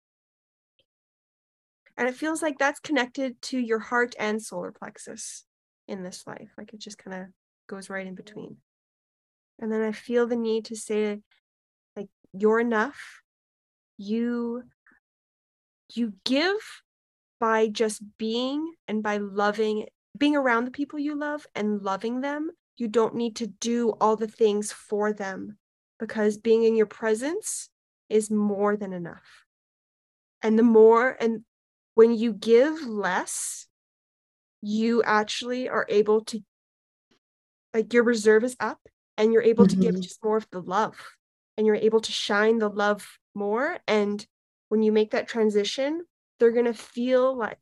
And 1.99 2.09
it 2.09 2.15
feels 2.15 2.41
like 2.41 2.59
that's 2.59 2.81
connected 2.81 3.43
to 3.43 3.59
your 3.59 3.79
heart 3.79 4.15
and 4.19 4.43
solar 4.43 4.73
plexus 4.73 5.45
in 5.87 6.03
this 6.03 6.27
life 6.27 6.51
like 6.57 6.73
it 6.73 6.81
just 6.81 6.97
kind 6.97 7.23
of 7.23 7.29
goes 7.67 7.91
right 7.91 8.07
in 8.07 8.15
between. 8.15 8.57
And 9.59 9.71
then 9.71 9.83
i 9.83 9.93
feel 9.93 10.27
the 10.27 10.37
need 10.37 10.65
to 10.67 10.77
say 10.77 11.21
like 11.95 12.09
you're 12.33 12.61
enough. 12.61 13.21
You 13.99 14.63
you 15.95 16.15
give 16.25 16.83
by 17.39 17.69
just 17.69 18.03
being 18.17 18.75
and 18.87 19.03
by 19.03 19.19
loving 19.19 19.89
being 20.17 20.37
around 20.37 20.65
the 20.65 20.71
people 20.71 20.99
you 20.99 21.15
love 21.15 21.47
and 21.55 21.83
loving 21.83 22.21
them 22.21 22.51
you 22.77 22.89
don't 22.89 23.15
need 23.15 23.37
to 23.37 23.47
do 23.47 23.91
all 24.01 24.17
the 24.17 24.29
things 24.29 24.73
for 24.73 25.13
them 25.13 25.59
because 25.99 26.39
being 26.39 26.65
in 26.65 26.77
your 26.77 26.87
presence 26.87 27.69
is 28.09 28.31
more 28.31 28.77
than 28.77 28.93
enough 28.93 29.45
and 30.43 30.59
the 30.59 30.63
more 30.63 31.17
and 31.21 31.45
when 31.95 32.15
you 32.15 32.33
give 32.33 32.81
less 32.87 33.67
you 34.63 35.03
actually 35.03 35.69
are 35.69 35.87
able 35.89 36.25
to 36.25 36.41
like 37.75 37.93
your 37.93 38.03
reserve 38.03 38.45
is 38.45 38.57
up 38.61 38.81
and 39.17 39.33
you're 39.33 39.43
able 39.43 39.67
to 39.67 39.77
give 39.77 39.95
Mhm. 39.95 40.03
just 40.03 40.23
more 40.25 40.37
of 40.37 40.49
the 40.51 40.61
love 40.63 40.97
and 41.57 41.67
you're 41.67 41.77
able 41.77 42.01
to 42.01 42.13
shine 42.13 42.59
the 42.59 42.69
love 42.71 43.19
more 43.35 43.79
and 43.87 44.27
when 44.69 44.83
you 44.83 44.93
make 44.93 45.11
that 45.11 45.29
transition 45.29 46.07
they're 46.39 46.53
going 46.53 46.65
to 46.65 46.75
feel 46.75 47.37
like 47.37 47.59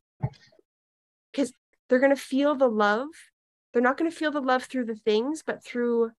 because 1.31 1.51
they're 1.89 1.99
going 1.99 2.15
to 2.15 2.21
feel 2.21 2.55
the 2.55 2.69
love 2.69 3.09
they're 3.73 3.81
not 3.81 3.97
going 3.97 4.09
to 4.09 4.15
feel 4.17 4.31
the 4.31 4.41
love 4.41 4.63
through 4.63 4.85
the 4.85 4.95
things 4.95 5.43
but 5.45 5.63
through 5.63 6.11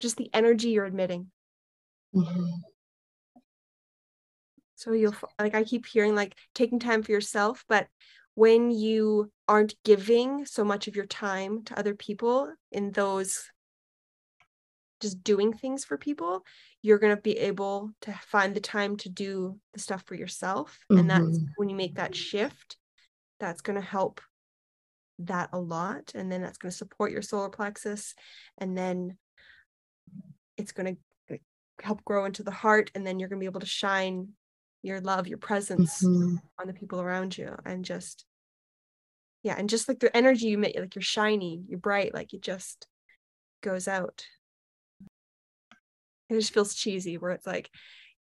just 0.00 0.16
the 0.16 0.30
energy 0.34 0.70
you're 0.70 0.86
admitting 0.86 1.30
Mhm. 2.12 2.66
so 4.74 4.92
you'll 4.92 5.14
like 5.38 5.54
i 5.54 5.64
keep 5.64 5.86
hearing 5.86 6.14
like 6.14 6.36
taking 6.54 6.78
time 6.78 7.02
for 7.02 7.12
yourself 7.12 7.64
but 7.68 7.88
when 8.34 8.70
you 8.70 9.30
aren't 9.48 9.74
giving 9.84 10.44
so 10.44 10.62
much 10.64 10.88
of 10.88 10.96
your 10.96 11.06
time 11.06 11.62
to 11.64 11.78
other 11.78 11.94
people 11.94 12.52
in 12.72 12.92
those 12.92 13.50
just 15.00 15.22
doing 15.22 15.52
things 15.52 15.84
for 15.84 15.98
people 15.98 16.42
you're 16.82 16.98
going 16.98 17.14
to 17.14 17.20
be 17.20 17.36
able 17.38 17.90
to 18.00 18.12
find 18.26 18.54
the 18.54 18.60
time 18.60 18.96
to 18.96 19.08
do 19.08 19.58
the 19.74 19.80
stuff 19.80 20.02
for 20.06 20.14
yourself 20.14 20.78
and 20.90 21.08
that's 21.10 21.38
Mhm. 21.38 21.48
when 21.56 21.68
you 21.68 21.76
make 21.76 21.94
that 21.96 22.14
shift 22.14 22.76
that's 23.40 23.60
going 23.60 23.78
to 23.80 23.86
help 23.86 24.20
that 25.20 25.48
a 25.52 25.58
lot 25.58 26.12
and 26.14 26.30
then 26.30 26.42
that's 26.42 26.58
going 26.58 26.70
to 26.70 26.76
support 26.76 27.10
your 27.12 27.22
solar 27.22 27.48
plexus 27.48 28.14
and 28.58 28.76
then 28.76 29.16
it's 30.56 30.72
going 30.72 30.96
to 31.28 31.38
help 31.82 32.04
grow 32.04 32.24
into 32.24 32.42
the 32.42 32.50
heart 32.50 32.90
and 32.94 33.06
then 33.06 33.18
you're 33.18 33.28
going 33.28 33.38
to 33.38 33.44
be 33.44 33.48
able 33.50 33.60
to 33.60 33.66
shine 33.66 34.28
your 34.82 35.00
love 35.00 35.26
your 35.26 35.38
presence 35.38 36.02
Mhm. 36.02 36.40
on 36.58 36.66
the 36.66 36.72
people 36.74 37.00
around 37.00 37.36
you 37.36 37.54
and 37.64 37.84
just 37.84 38.24
yeah 39.42 39.54
and 39.58 39.68
just 39.68 39.88
like 39.88 39.98
the 39.98 40.14
energy 40.16 40.46
you 40.46 40.58
make 40.58 40.78
like 40.78 40.94
you're 40.94 41.02
shiny 41.02 41.62
you're 41.68 41.78
bright 41.78 42.14
like 42.14 42.32
it 42.32 42.40
just 42.40 42.86
goes 43.62 43.88
out 43.88 44.26
it 46.28 46.34
just 46.34 46.52
feels 46.52 46.74
cheesy 46.74 47.18
where 47.18 47.30
it's 47.30 47.46
like 47.46 47.70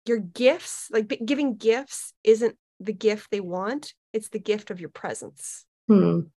your 0.05 0.17
gifts 0.19 0.89
like 0.91 1.19
giving 1.25 1.55
gifts 1.55 2.13
isn't 2.23 2.57
the 2.79 2.93
gift 2.93 3.31
they 3.31 3.39
want 3.39 3.93
it's 4.13 4.29
the 4.29 4.39
gift 4.39 4.69
of 4.71 4.79
your 4.79 4.89
presence 4.89 5.65
Mhm. 5.89 6.29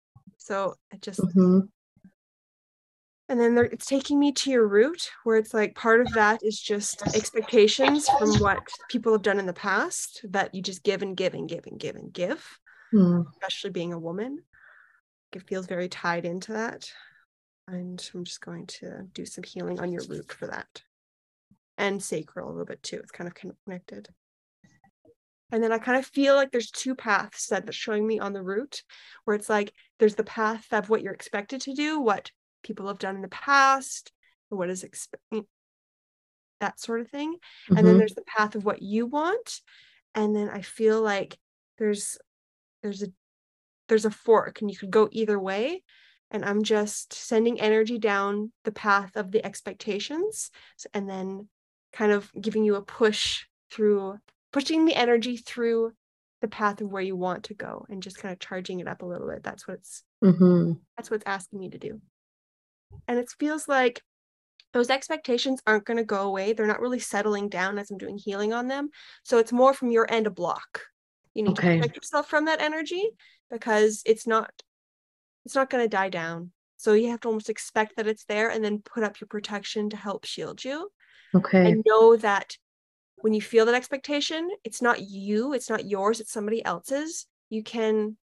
So 0.48 0.74
it 0.90 1.02
just 1.02 1.20
Mhm. 1.20 1.68
and 3.28 3.38
then 3.38 3.54
there, 3.54 3.66
it's 3.66 3.84
taking 3.84 4.18
me 4.18 4.32
to 4.32 4.50
your 4.50 4.66
root 4.66 5.11
where 5.24 5.37
it's 5.37 5.52
like 5.52 5.74
part 5.74 6.00
of 6.00 6.11
that 6.14 6.42
is 6.42 6.58
just 6.58 7.02
expectations 7.14 8.08
from 8.08 8.30
what 8.38 8.58
people 8.88 9.12
have 9.12 9.20
done 9.20 9.38
in 9.38 9.44
the 9.44 9.52
past 9.52 10.24
that 10.24 10.54
you 10.54 10.62
just 10.62 10.82
give 10.82 11.02
and 11.02 11.14
give 11.18 11.34
and 11.34 11.48
give 11.50 11.66
and 11.66 11.78
give 11.78 11.96
and 11.96 12.12
give 12.14 12.58
Mhm. 12.94 13.26
especially 13.32 13.70
being 13.70 13.92
a 13.92 13.98
woman 13.98 14.42
it 15.32 15.46
feels 15.46 15.66
very 15.66 15.90
tied 15.90 16.24
into 16.24 16.52
that 16.54 16.90
and 17.66 18.11
i'm 18.14 18.24
just 18.24 18.40
going 18.40 18.66
to 18.66 19.02
do 19.12 19.26
some 19.26 19.44
healing 19.44 19.78
on 19.78 19.92
your 19.92 20.04
root 20.08 20.32
for 20.32 20.46
that 20.46 20.82
and 21.76 22.02
sacral 22.02 22.48
a 22.48 22.50
little 22.50 22.64
bit 22.64 22.82
too 22.82 22.96
it's 22.96 23.11
kind 23.12 23.28
of 23.28 23.34
connected 23.34 24.08
and 25.52 25.62
then 25.62 25.72
i 25.72 25.78
kind 25.78 25.98
of 25.98 26.06
feel 26.06 26.34
like 26.34 26.50
there's 26.50 26.70
two 26.70 26.94
paths 26.94 27.46
that 27.48 27.64
that's 27.64 27.76
showing 27.76 28.06
me 28.06 28.18
on 28.18 28.32
the 28.32 28.42
route 28.42 28.82
where 29.24 29.37
it's 29.37 29.48
like 29.48 29.72
there's 29.98 30.14
the 30.16 30.24
path 30.24 30.66
of 30.72 30.88
what 30.90 31.02
you're 31.02 31.14
expected 31.14 31.61
to 31.61 31.74
do 31.74 32.00
what 32.00 32.30
people 32.62 32.87
have 32.88 32.98
done 32.98 33.16
in 33.16 33.22
the 33.22 33.28
past 33.28 34.12
what 34.50 34.70
is 34.70 34.84
expected 34.84 35.44
that 36.61 36.80
sort 36.80 37.00
of 37.00 37.08
thing. 37.08 37.37
And 37.76 37.87
then 37.87 37.94
Mhm. 37.94 37.98
there's 37.98 38.14
the 38.14 38.24
path 38.24 38.54
of 38.54 38.64
what 38.64 38.82
you 38.82 39.06
want. 39.06 39.61
And 40.14 40.34
then 40.34 40.48
i 40.48 40.62
feel 40.62 41.00
like 41.02 41.38
there's 41.78 42.18
there's 42.82 43.02
a 43.02 43.08
there's 43.88 44.04
a 44.06 44.11
fork 44.11 44.61
and 44.61 44.70
you 44.70 44.76
could 44.76 44.90
go 44.90 45.08
either 45.12 45.38
way. 45.38 45.82
And 46.30 46.44
i'm 46.44 46.62
just 46.64 47.12
sending 47.14 47.61
energy 47.61 47.98
down 47.98 48.52
the 48.64 48.72
path 48.72 49.16
of 49.16 49.32
the 49.32 49.44
expectations 49.44 50.50
and 50.94 51.08
then 51.08 51.48
kind 51.92 52.12
of 52.12 52.32
giving 52.40 52.64
you 52.64 52.76
a 52.76 52.82
push 52.82 53.46
through 53.70 54.18
pushing 54.52 54.84
the 54.84 54.94
energy 54.94 55.37
through 55.37 55.92
the 56.40 56.48
path 56.48 56.80
of 56.80 56.88
where 56.88 57.02
you 57.02 57.16
want 57.16 57.44
to 57.44 57.54
go 57.54 57.84
and 57.88 58.02
just 58.02 58.18
kind 58.18 58.32
of 58.32 58.38
charging 58.38 58.80
it 58.80 58.88
up 58.88 59.02
a 59.02 59.06
little 59.06 59.28
bit 59.28 59.42
that's 59.42 59.66
what 59.66 59.78
it's 59.78 60.04
mm-hmm. 60.22 60.72
that's 60.96 61.11
what's 61.11 61.24
asking 61.26 61.58
me 61.58 61.68
to 61.68 61.78
do 61.78 62.00
and 63.06 63.18
it 63.18 63.28
feels 63.38 63.68
like 63.68 64.02
those 64.72 64.90
expectations 64.90 65.61
aren't 65.66 65.84
going 65.84 65.96
to 65.96 66.04
go 66.04 66.22
away 66.22 66.52
they're 66.52 66.66
not 66.66 66.80
really 66.80 66.98
settling 66.98 67.48
down 67.48 67.78
as 67.78 67.90
i'm 67.90 67.98
doing 67.98 68.18
healing 68.18 68.52
on 68.52 68.68
them 68.68 68.88
so 69.24 69.38
it's 69.38 69.52
more 69.52 69.74
from 69.74 69.90
your 69.90 70.11
end 70.11 70.26
a 70.26 70.30
block 70.30 70.82
you 71.34 71.42
need 71.42 71.50
Okay. 71.50 71.74
to 71.74 71.76
protect 71.76 71.96
yourself 71.96 72.28
from 72.28 72.44
that 72.46 72.61
energy 72.61 73.04
because 73.50 74.02
it's 74.06 74.26
not 74.26 74.50
it's 75.44 75.54
not 75.54 75.70
going 75.70 75.84
to 75.84 75.88
die 75.88 76.11
down 76.11 76.52
so 76.76 76.92
you 76.92 77.11
have 77.11 77.20
to 77.20 77.28
almost 77.28 77.50
expect 77.50 77.96
that 77.96 78.06
it's 78.06 78.24
there 78.24 78.48
and 78.50 78.64
then 78.64 78.78
put 78.78 79.02
up 79.02 79.20
your 79.20 79.28
protection 79.28 79.90
to 79.90 79.96
help 79.96 80.24
shield 80.24 80.64
you 80.64 80.88
okay 81.34 81.70
and 81.70 81.84
know 81.87 82.16
that 82.16 82.56
when 83.22 83.33
you 83.35 83.40
feel 83.42 83.66
that 83.66 83.74
expectation 83.74 84.48
it's 84.64 84.81
not 84.81 85.00
you 85.00 85.52
it's 85.52 85.68
not 85.70 85.87
yours 85.87 86.20
it's 86.20 86.33
somebody 86.33 86.64
else's. 86.64 87.26
You 87.50 87.62
can 87.62 88.16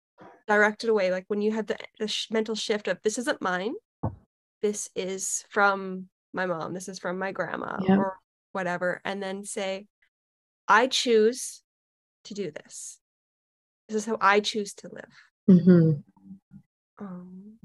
direct 0.47 0.83
it 0.83 0.89
away 0.89 1.11
like 1.11 1.25
when 1.27 1.41
you 1.41 1.51
have 1.53 1.67
the, 1.67 1.77
the 1.99 2.07
sh- 2.07 2.29
mental 2.31 2.55
shift 2.55 2.87
of 2.87 2.99
this 3.03 3.17
isn't 3.17 3.41
mine. 3.41 3.73
This 4.61 4.89
is 4.95 5.43
from 5.49 6.07
my 6.33 6.45
mom. 6.45 6.73
This 6.73 6.87
is 6.87 6.99
from 6.99 7.17
my 7.17 7.31
grandma 7.31 7.77
Yeah. 7.81 7.97
or 7.97 8.17
whatever 8.51 9.01
and 9.03 9.21
then 9.21 9.43
say 9.43 9.85
i 10.67 10.87
choose 10.87 11.61
to 12.25 12.33
do 12.33 12.51
this. 12.51 12.99
This 13.87 13.97
is 13.97 14.05
how 14.05 14.17
i 14.21 14.39
choose 14.39 14.73
to 14.75 14.89
live. 14.89 15.61
Hmm 15.61 15.91
um, 16.97 17.55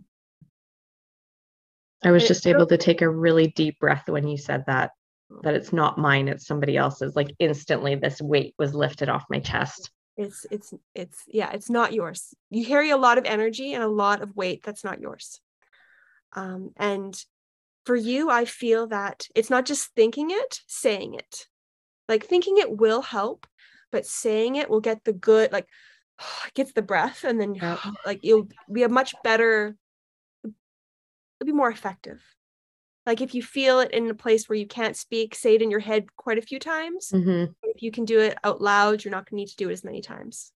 i 2.02 2.10
was 2.10 2.26
just 2.26 2.46
able 2.48 2.66
to 2.66 2.76
take 2.76 3.00
a 3.00 3.08
really 3.08 3.46
deep 3.46 3.78
breath 3.78 4.08
when 4.08 4.26
you 4.26 4.36
said 4.36 4.64
that 4.66 4.90
that 5.42 5.54
it's 5.54 5.72
not 5.72 5.98
mine 5.98 6.28
it's 6.28 6.46
somebody 6.46 6.76
else's. 6.76 7.16
Like 7.16 7.34
instantly 7.38 7.94
this 7.94 8.20
weight 8.20 8.54
was 8.58 8.74
lifted 8.74 9.08
off 9.08 9.24
my 9.30 9.40
chest. 9.40 9.90
It's 10.16 10.46
it's 10.50 10.74
it's 10.94 11.22
yeah 11.26 11.50
it's 11.52 11.70
not 11.70 11.92
yours. 11.92 12.34
You 12.50 12.66
carry 12.66 12.90
a 12.90 12.96
lot 12.96 13.18
of 13.18 13.24
energy 13.24 13.74
and 13.74 13.82
a 13.82 13.88
lot 13.88 14.22
of 14.22 14.36
weight 14.36 14.62
that's 14.62 14.84
not 14.84 15.00
yours. 15.00 15.40
Um 16.32 16.70
and 16.76 17.16
for 17.86 17.96
you 17.96 18.28
i 18.28 18.44
feel 18.44 18.88
that 18.88 19.26
it's 19.34 19.48
not 19.48 19.64
just 19.64 19.94
thinking 19.94 20.30
it 20.30 20.60
saying 20.66 21.14
it. 21.14 21.46
Like 22.08 22.26
thinking 22.26 22.58
it 22.58 22.76
will 22.76 23.02
help 23.02 23.46
but 23.90 24.06
saying 24.06 24.56
it 24.56 24.70
will 24.70 24.80
get 24.80 25.04
the 25.04 25.12
good 25.12 25.52
like 25.52 25.66
gets 26.54 26.72
the 26.72 26.82
breath 26.82 27.24
and 27.24 27.40
then 27.40 27.54
like 28.06 28.20
you'll 28.22 28.48
be 28.70 28.82
a 28.82 28.88
much 28.88 29.14
better 29.24 29.76
it'll 30.44 31.46
be 31.46 31.52
more 31.52 31.70
effective 31.70 32.22
like 33.10 33.20
if 33.20 33.34
you 33.34 33.42
feel 33.42 33.80
it 33.80 33.90
in 33.92 34.08
a 34.08 34.14
place 34.14 34.48
where 34.48 34.56
you 34.62 34.66
can't 34.66 34.96
speak 34.96 35.34
say 35.34 35.54
it 35.56 35.62
in 35.62 35.70
your 35.70 35.80
head 35.80 36.14
quite 36.16 36.38
a 36.38 36.42
few 36.42 36.58
times 36.58 37.10
hmm 37.12 37.44
if 37.62 37.82
you 37.82 37.90
can 37.90 38.04
do 38.04 38.20
it 38.20 38.38
out 38.42 38.60
loud, 38.60 39.04
you're 39.04 39.10
not 39.10 39.28
going 39.28 39.36
to 39.36 39.42
need 39.42 39.48
to 39.48 39.56
do 39.56 39.68
it 39.68 39.72
as 39.72 39.84
many 39.84 40.00
times. 40.00 40.52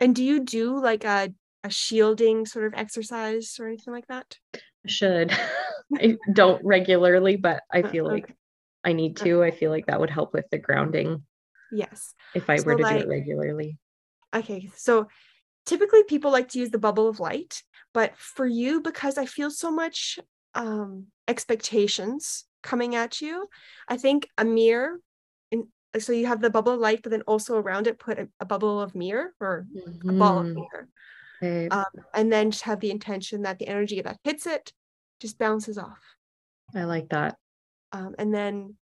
And 0.00 0.14
do 0.16 0.24
you 0.24 0.40
do 0.40 0.78
like 0.80 1.04
a, 1.04 1.32
a 1.62 1.70
shielding 1.70 2.46
sort 2.46 2.66
of 2.66 2.74
exercise 2.74 3.58
or 3.60 3.68
anything 3.68 3.92
like 3.92 4.06
that? 4.08 4.38
I 4.54 4.58
should 4.88 5.30
i 5.98 6.16
don't 6.32 6.64
regularly 6.64 7.36
but 7.36 7.62
i 7.72 7.82
Uh, 7.82 7.88
feel 7.90 8.04
like 8.04 8.34
i 8.84 8.92
need 8.92 9.16
to 9.18 9.42
i 9.42 9.50
feel 9.50 9.70
like 9.70 9.86
that 9.86 10.00
would 10.00 10.10
help 10.10 10.32
with 10.32 10.48
the 10.50 10.58
grounding 10.58 11.22
Yes. 11.70 12.14
if 12.34 12.48
i 12.48 12.56
So, 12.58 12.64
were 12.64 12.76
to 12.76 12.84
do 12.84 12.96
it 12.96 13.08
regularly 13.08 13.78
Okay. 14.34 14.70
So 14.76 15.08
typically 15.66 16.04
people 16.04 16.30
like 16.30 16.48
to 16.50 16.58
use 16.58 16.70
the 16.70 16.78
bubble 16.78 17.08
of 17.08 17.20
light, 17.20 17.62
but 17.92 18.16
for 18.16 18.46
you, 18.46 18.80
because 18.80 19.18
I 19.18 19.26
feel 19.26 19.50
so 19.50 19.70
much 19.70 20.18
um, 20.54 21.06
expectations 21.28 22.44
coming 22.62 22.94
at 22.94 23.20
you, 23.20 23.48
I 23.88 23.96
think 23.96 24.28
a 24.36 24.44
mirror. 24.44 25.00
In, 25.50 25.68
so 25.98 26.12
you 26.12 26.26
have 26.26 26.40
the 26.40 26.50
bubble 26.50 26.74
of 26.74 26.80
light, 26.80 27.00
but 27.02 27.10
then 27.10 27.22
also 27.22 27.56
around 27.56 27.86
it 27.86 27.98
put 27.98 28.18
a, 28.18 28.28
a 28.38 28.44
bubble 28.44 28.80
of 28.80 28.94
mirror 28.94 29.34
or 29.40 29.66
a 30.08 30.12
ball 30.12 30.38
of 30.38 30.46
Mhm. 30.46 30.54
mirror. 30.54 30.88
Okay. 31.42 31.68
um, 31.70 31.84
and 32.14 32.30
then 32.32 32.50
just 32.50 32.64
have 32.64 32.80
the 32.80 32.90
intention 32.90 33.42
that 33.42 33.58
the 33.58 33.66
energy 33.66 34.02
that 34.02 34.18
hits 34.24 34.46
it 34.46 34.72
just 35.20 35.38
bounces 35.38 35.78
off 35.78 35.98
i 36.74 36.84
like 36.84 37.08
that 37.08 37.36
um, 37.92 38.14
and 38.18 38.34
then 38.34 38.76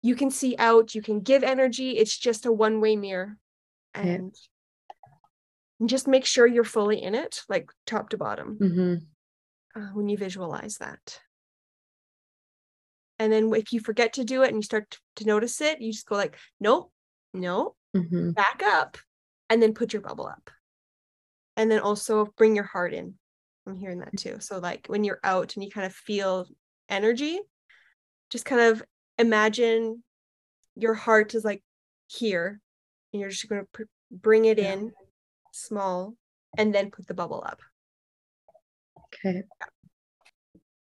you 0.00 0.14
can 0.14 0.30
see 0.30 0.56
out 0.58 0.94
you 0.94 1.02
can 1.02 1.20
give 1.20 1.42
energy 1.44 1.98
it's 1.98 2.16
just 2.16 2.46
a 2.46 2.52
one-way 2.52 2.96
mirror 2.96 3.36
and 3.92 4.34
and 5.80 5.88
just 5.88 6.08
make 6.08 6.24
sure 6.24 6.46
you're 6.46 6.64
fully 6.64 7.02
in 7.02 7.14
it 7.14 7.42
like 7.48 7.70
top 7.84 8.08
to 8.08 8.16
bottom 8.16 8.56
hmm 8.56 8.94
uh, 9.76 9.88
when 9.94 10.08
you 10.08 10.16
visualize 10.16 10.78
that. 10.78 11.20
And 13.18 13.32
then 13.32 13.52
if 13.54 13.72
you 13.72 13.80
forget 13.80 14.14
to 14.14 14.24
do 14.24 14.42
it 14.42 14.48
and 14.48 14.56
you 14.56 14.62
start 14.62 14.96
to 15.16 15.24
notice 15.24 15.60
it 15.60 15.80
you 15.80 15.92
just 15.92 16.06
go 16.06 16.14
like 16.14 16.36
nope 16.60 16.92
no 17.34 17.74
hmm 17.92 18.30
back 18.30 18.62
up 18.64 18.96
and 19.50 19.60
then 19.60 19.74
put 19.74 19.92
your 19.92 20.02
bubble 20.02 20.26
up. 20.26 20.50
And 21.56 21.70
then 21.70 21.80
also 21.80 22.26
bring 22.36 22.54
your 22.54 22.64
heart 22.64 22.94
in. 22.94 23.14
I'm 23.66 23.74
hearing 23.74 23.98
that 24.00 24.16
too. 24.16 24.36
So 24.38 24.58
like 24.58 24.86
when 24.86 25.02
you're 25.02 25.18
out 25.24 25.56
and 25.56 25.64
you 25.64 25.70
kind 25.70 25.86
of 25.86 25.92
feel 25.92 26.46
energy 26.88 27.40
just 28.30 28.44
kind 28.44 28.60
of 28.60 28.82
imagine 29.18 30.02
your 30.76 30.94
heart 30.94 31.34
is 31.34 31.44
like 31.44 31.62
here 32.06 32.60
and 33.12 33.20
you're 33.20 33.30
just 33.30 33.48
going 33.48 33.62
to 33.62 33.68
pr- 33.72 33.82
bring 34.10 34.44
it 34.44 34.58
Yeah. 34.58 34.74
in 34.74 34.92
small 35.52 36.14
and 36.56 36.74
then 36.74 36.90
put 36.90 37.06
the 37.06 37.14
bubble 37.14 37.42
up 37.44 37.60
okay. 39.24 39.42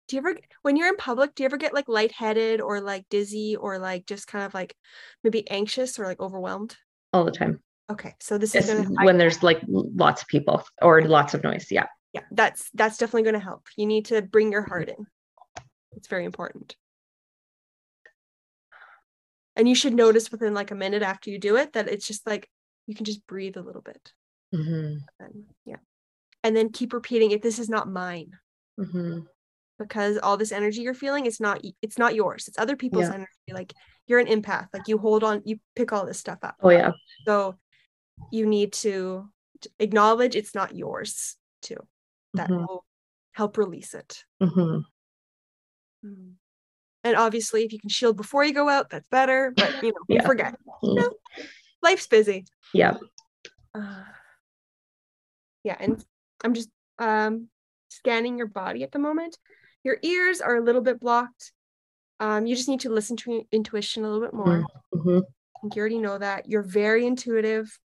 Do 0.08 0.16
you 0.16 0.22
ever 0.22 0.38
when 0.62 0.78
you're 0.78 0.88
in 0.88 0.96
public 0.96 1.36
do 1.36 1.44
you 1.44 1.46
ever 1.46 1.58
get 1.58 1.74
like 1.74 1.88
lightheaded 1.88 2.62
or 2.62 2.80
like 2.80 3.06
dizzy 3.10 3.58
or 3.58 3.78
like 3.78 4.06
just 4.06 4.28
kind 4.28 4.46
of 4.46 4.54
like 4.54 4.76
maybe 5.24 5.50
anxious 5.50 6.00
or 6.00 6.06
like 6.06 6.22
overwhelmed? 6.22 6.78
All 7.14 7.26
the 7.26 7.32
time. 7.32 7.60
Okay 7.92 8.14
so 8.20 8.38
this 8.38 8.56
is 8.56 8.66
going 8.68 8.86
to 8.86 8.94
when 9.04 9.18
there's 9.18 9.44
like 9.44 9.62
lots 9.68 10.22
of 10.22 10.28
people 10.28 10.66
or 10.82 11.02
lots 11.04 11.34
of 11.34 11.44
noise 11.44 11.68
yeah. 11.72 11.88
Yeah 12.14 12.22
that's 12.32 12.70
that's 12.74 12.98
definitely 12.98 13.24
going 13.24 13.34
to 13.34 13.40
help. 13.40 13.68
You 13.76 13.86
need 13.86 14.06
to 14.06 14.22
bring 14.22 14.52
your 14.52 14.64
heart 14.64 14.90
in. 14.90 15.08
It's 15.96 16.08
very 16.08 16.26
important. 16.26 16.76
And 19.56 19.68
you 19.68 19.76
should 19.76 19.94
notice 19.94 20.32
within 20.32 20.54
like 20.54 20.72
a 20.72 20.76
minute 20.76 21.02
after 21.02 21.30
you 21.32 21.40
do 21.40 21.58
it 21.58 21.74
that 21.74 21.90
it's 21.90 22.08
just 22.08 22.26
like 22.26 22.50
you 22.86 22.96
can 22.96 23.06
just 23.06 23.26
breathe 23.28 23.58
a 23.58 23.62
little 23.62 23.82
bit. 23.82 24.14
Hmm 24.56 24.98
and 25.20 25.44
yeah 25.66 25.78
and 26.44 26.56
then 26.56 26.72
keep 26.72 26.94
repeating 26.94 27.32
if 27.32 27.42
this 27.42 27.60
is 27.60 27.70
not 27.70 27.90
mine 27.90 28.32
hmm 28.78 29.20
because 29.80 30.18
all 30.18 30.38
this 30.38 30.52
energy 30.52 30.82
you're 30.82 30.94
feeling 30.96 31.26
it's 31.28 31.40
not 31.40 31.62
it's 31.82 31.98
not 32.00 32.16
yours 32.16 32.48
it's 32.48 32.58
other 32.58 32.76
people's 32.76 33.10
Yeah. 33.10 33.14
energy 33.16 33.30
like 33.52 33.74
you're 34.08 34.20
an 34.20 34.28
empath 34.28 34.68
like 34.74 34.88
you 34.88 34.98
hold 34.98 35.24
on 35.24 35.42
you 35.46 35.60
pick 35.76 35.94
all 35.94 36.06
this 36.06 36.18
stuff 36.20 36.40
up 36.44 36.56
oh 36.62 36.70
yeah 36.72 36.92
so 37.28 37.56
you 38.32 38.46
need 38.46 38.74
to 38.74 39.30
acknowledge 39.80 40.36
it's 40.36 40.56
not 40.56 40.76
yours 40.76 41.38
too 41.62 41.78
that 42.34 42.50
Mhm. 42.50 42.68
will 42.68 42.86
help 43.34 43.58
release 43.58 43.94
it 43.94 44.24
hmm 44.42 44.80
Mm. 46.06 46.34
And 47.04 47.16
obviously, 47.16 47.64
if 47.64 47.74
you 47.74 47.80
can 47.80 47.90
shield 47.90 48.18
before 48.18 48.44
you 48.44 48.54
go 48.54 48.70
out, 48.70 48.90
that's 48.90 49.08
better. 49.08 49.52
But 49.56 49.74
you 49.82 49.90
know, 49.90 50.02
you 50.08 50.16
Yeah. 50.18 50.26
forget. 50.26 50.56
Mm. 50.84 50.96
No, 50.96 51.10
life's 51.82 52.06
busy. 52.08 52.46
yeah 52.74 52.98
Uh, 53.74 54.04
yeah, 55.64 55.76
and 55.80 56.04
I'm 56.44 56.54
just 56.54 56.70
um 57.00 57.48
scanning 57.90 58.38
your 58.38 58.48
body 58.48 58.84
at 58.84 58.92
the 58.92 59.00
moment. 59.00 59.38
Your 59.84 59.98
ears 60.02 60.42
are 60.42 60.56
a 60.58 60.64
little 60.64 60.82
bit 60.82 61.00
blocked. 61.00 61.52
Um, 62.20 62.46
you 62.46 62.56
just 62.56 62.68
need 62.68 62.82
to 62.82 62.90
listen 62.90 63.16
to 63.18 63.32
your 63.32 63.42
intuition 63.52 64.04
a 64.04 64.08
little 64.10 64.22
bit 64.26 64.34
more. 64.34 64.66
hmm 64.92 65.20
I 65.20 65.60
think 65.62 65.76
you 65.76 65.80
already 65.80 66.00
know 66.00 66.18
that. 66.18 66.48
You're 66.50 66.62
very 66.64 67.06
intuitive. 67.06 67.78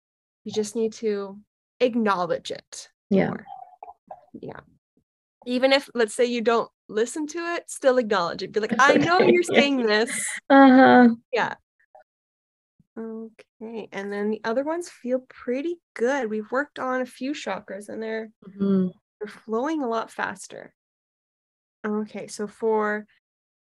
You 0.44 0.52
just 0.52 0.76
need 0.76 0.94
to 0.94 1.40
acknowledge 1.80 2.52
it. 2.52 2.90
yeah 3.10 3.28
more. 3.28 3.46
Yeah. 4.34 4.60
Even 5.46 5.72
if, 5.74 5.90
let's 5.96 6.14
say, 6.14 6.26
you 6.26 6.42
don't 6.42 6.70
listen 6.88 7.28
to 7.28 7.40
it, 7.56 7.70
still 7.70 7.98
acknowledge 7.98 8.44
it. 8.44 8.52
Be 8.52 8.60
like, 8.60 8.74
I 8.80 8.96
know 8.98 9.20
you're 9.20 9.44
Yeah. 9.50 9.60
saying 9.60 9.86
this. 9.86 10.28
uh-huh 10.50 11.16
Yeah. 11.32 11.56
Okay. 12.98 13.88
And 13.92 14.12
then 14.12 14.30
the 14.30 14.42
other 14.44 14.64
ones 14.64 14.90
feel 14.90 15.20
pretty 15.30 15.78
good. 15.94 16.30
We've 16.30 16.52
worked 16.52 16.80
on 16.80 17.02
a 17.02 17.06
few 17.06 17.32
chakras 17.32 17.90
and 17.90 18.02
they're 18.02 18.30
hmm 18.58 18.88
they're 19.20 19.28
flowing 19.28 19.84
a 19.84 19.88
lot 19.88 20.12
faster. 20.12 20.74
Okay, 21.86 22.28
so 22.28 22.48
for 22.48 23.06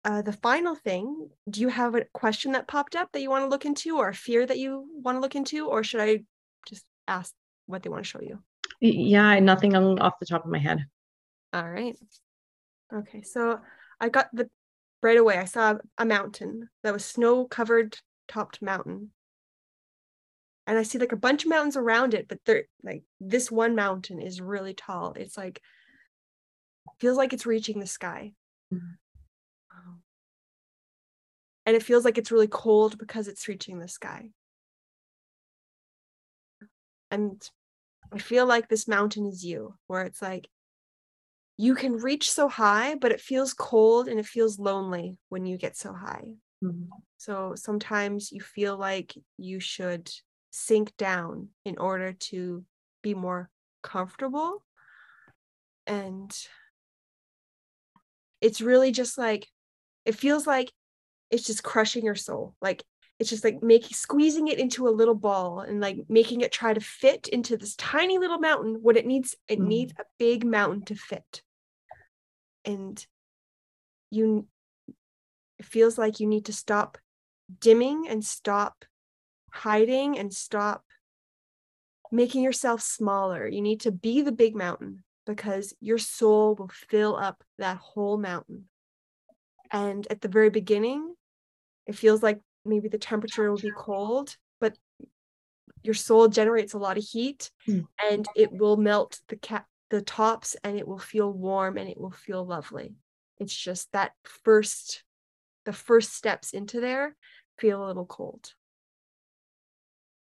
uh, 0.04 0.22
the 0.22 0.32
final 0.32 0.74
thing, 0.74 1.30
do 1.48 1.60
you 1.60 1.68
have 1.68 1.94
a 1.94 2.04
question 2.12 2.52
that 2.52 2.68
popped 2.68 2.96
up 2.96 3.12
that 3.12 3.20
you 3.20 3.30
want 3.30 3.44
to 3.44 3.48
look 3.48 3.64
into 3.64 3.96
or 3.98 4.08
a 4.08 4.14
fear 4.14 4.44
that 4.44 4.58
you 4.58 4.86
want 5.02 5.16
to 5.16 5.20
look 5.20 5.36
into, 5.36 5.68
or 5.68 5.82
should 5.82 6.00
I 6.00 6.24
just 6.66 6.84
ask 7.08 7.32
what 7.66 7.82
they 7.82 7.90
want 7.90 8.04
to 8.04 8.08
show 8.08 8.20
you? 8.20 8.42
yeah 8.80 9.38
nothing 9.40 9.74
off 9.74 10.18
the 10.20 10.26
top 10.26 10.44
of 10.44 10.50
my 10.50 10.58
head 10.58 10.84
All 11.52 11.68
right. 11.68 11.96
Okay, 12.92 13.22
so 13.22 13.60
I 14.00 14.08
got 14.08 14.28
the 14.32 14.50
right 15.02 15.16
away. 15.16 15.38
I 15.38 15.44
saw 15.44 15.76
a 15.98 16.04
mountain 16.04 16.68
that 16.82 16.92
was 16.92 17.04
snow 17.04 17.46
covered 17.46 17.96
topped 18.28 18.62
mountain. 18.62 19.10
and 20.66 20.78
I 20.78 20.82
see 20.82 20.98
like 20.98 21.12
a 21.12 21.16
bunch 21.16 21.44
of 21.44 21.50
mountains 21.50 21.76
around 21.76 22.14
it, 22.14 22.26
but 22.28 22.38
they're 22.44 22.64
like 22.82 23.02
this 23.20 23.50
one 23.50 23.74
mountain 23.74 24.20
is 24.20 24.40
really 24.40 24.74
tall. 24.74 25.12
It's 25.14 25.36
like 25.36 25.60
feels 26.98 27.16
like 27.16 27.32
it's 27.32 27.46
reaching 27.46 27.80
the 27.80 27.86
sky. 27.86 28.32
Mm-hmm. 28.72 28.94
And 31.66 31.74
it 31.74 31.82
feels 31.82 32.04
like 32.04 32.18
it's 32.18 32.30
really 32.30 32.48
cold 32.48 32.98
because 32.98 33.26
it's 33.26 33.48
reaching 33.48 33.78
the 33.78 33.88
sky. 33.88 34.30
And 37.10 37.42
I 38.12 38.18
feel 38.18 38.44
like 38.44 38.68
this 38.68 38.86
mountain 38.86 39.24
is 39.26 39.42
you, 39.42 39.74
where 39.86 40.02
it's 40.02 40.20
like 40.20 40.46
you 41.56 41.74
can 41.74 41.96
reach 41.96 42.30
so 42.30 42.48
high, 42.48 42.96
but 42.96 43.12
it 43.12 43.20
feels 43.20 43.54
cold 43.54 44.08
and 44.08 44.20
it 44.20 44.26
feels 44.26 44.58
lonely 44.58 45.16
when 45.30 45.46
you 45.46 45.56
get 45.56 45.76
so 45.76 45.94
high. 45.94 46.24
Mm-hmm. 46.64 46.84
So 47.18 47.54
sometimes 47.56 48.32
you 48.32 48.40
feel 48.40 48.76
like 48.76 49.14
you 49.38 49.60
should 49.60 50.10
sink 50.50 50.96
down 50.96 51.48
in 51.64 51.78
order 51.78 52.12
to 52.12 52.64
be 53.02 53.14
more 53.14 53.50
comfortable. 53.82 54.64
And 55.86 56.34
it's 58.40 58.60
really 58.60 58.92
just 58.92 59.18
like, 59.18 59.48
it 60.04 60.14
feels 60.14 60.46
like 60.46 60.72
it's 61.30 61.46
just 61.46 61.62
crushing 61.62 62.04
your 62.04 62.14
soul. 62.14 62.54
Like 62.60 62.84
it's 63.18 63.30
just 63.30 63.44
like 63.44 63.62
making 63.62 63.94
squeezing 63.94 64.48
it 64.48 64.58
into 64.58 64.88
a 64.88 64.90
little 64.90 65.14
ball 65.14 65.60
and 65.60 65.80
like 65.80 65.98
making 66.08 66.40
it 66.40 66.52
try 66.52 66.74
to 66.74 66.80
fit 66.80 67.28
into 67.28 67.56
this 67.56 67.76
tiny 67.76 68.18
little 68.18 68.38
mountain 68.38 68.78
what 68.82 68.96
it 68.96 69.06
needs 69.06 69.36
it 69.48 69.60
mm. 69.60 69.66
needs 69.66 69.92
a 69.98 70.04
big 70.18 70.44
mountain 70.44 70.84
to 70.84 70.94
fit 70.94 71.42
and 72.64 73.06
you 74.10 74.46
it 75.58 75.66
feels 75.66 75.98
like 75.98 76.20
you 76.20 76.26
need 76.26 76.46
to 76.46 76.52
stop 76.52 76.98
dimming 77.60 78.08
and 78.08 78.24
stop 78.24 78.84
hiding 79.52 80.18
and 80.18 80.32
stop 80.32 80.84
making 82.10 82.42
yourself 82.42 82.80
smaller. 82.80 83.46
You 83.46 83.62
need 83.62 83.80
to 83.80 83.92
be 83.92 84.22
the 84.22 84.32
big 84.32 84.54
mountain 84.54 85.04
because 85.26 85.74
your 85.80 85.98
soul 85.98 86.54
will 86.54 86.70
fill 86.72 87.16
up 87.16 87.42
that 87.58 87.78
whole 87.78 88.18
mountain. 88.18 88.64
And 89.70 90.06
at 90.10 90.20
the 90.20 90.28
very 90.28 90.50
beginning, 90.50 91.14
it 91.86 91.96
feels 91.96 92.22
like 92.22 92.40
maybe 92.64 92.88
the 92.88 92.98
temperature 92.98 93.50
will 93.50 93.58
be 93.58 93.72
cold, 93.76 94.36
but 94.60 94.76
your 95.82 95.94
soul 95.94 96.28
generates 96.28 96.72
a 96.72 96.78
lot 96.78 96.98
of 96.98 97.04
heat 97.04 97.50
mm. 97.68 97.86
and 98.10 98.26
it 98.34 98.50
will 98.52 98.76
melt 98.76 99.20
the 99.28 99.36
cap 99.36 99.66
the 99.90 100.00
tops 100.00 100.56
and 100.64 100.78
it 100.78 100.88
will 100.88 100.98
feel 100.98 101.30
warm 101.30 101.76
and 101.76 101.88
it 101.88 102.00
will 102.00 102.10
feel 102.10 102.44
lovely. 102.44 102.94
It's 103.38 103.54
just 103.54 103.92
that 103.92 104.12
first 104.24 105.03
the 105.64 105.72
first 105.72 106.14
steps 106.14 106.52
into 106.52 106.80
there 106.80 107.16
feel 107.58 107.84
a 107.84 107.86
little 107.86 108.06
cold. 108.06 108.52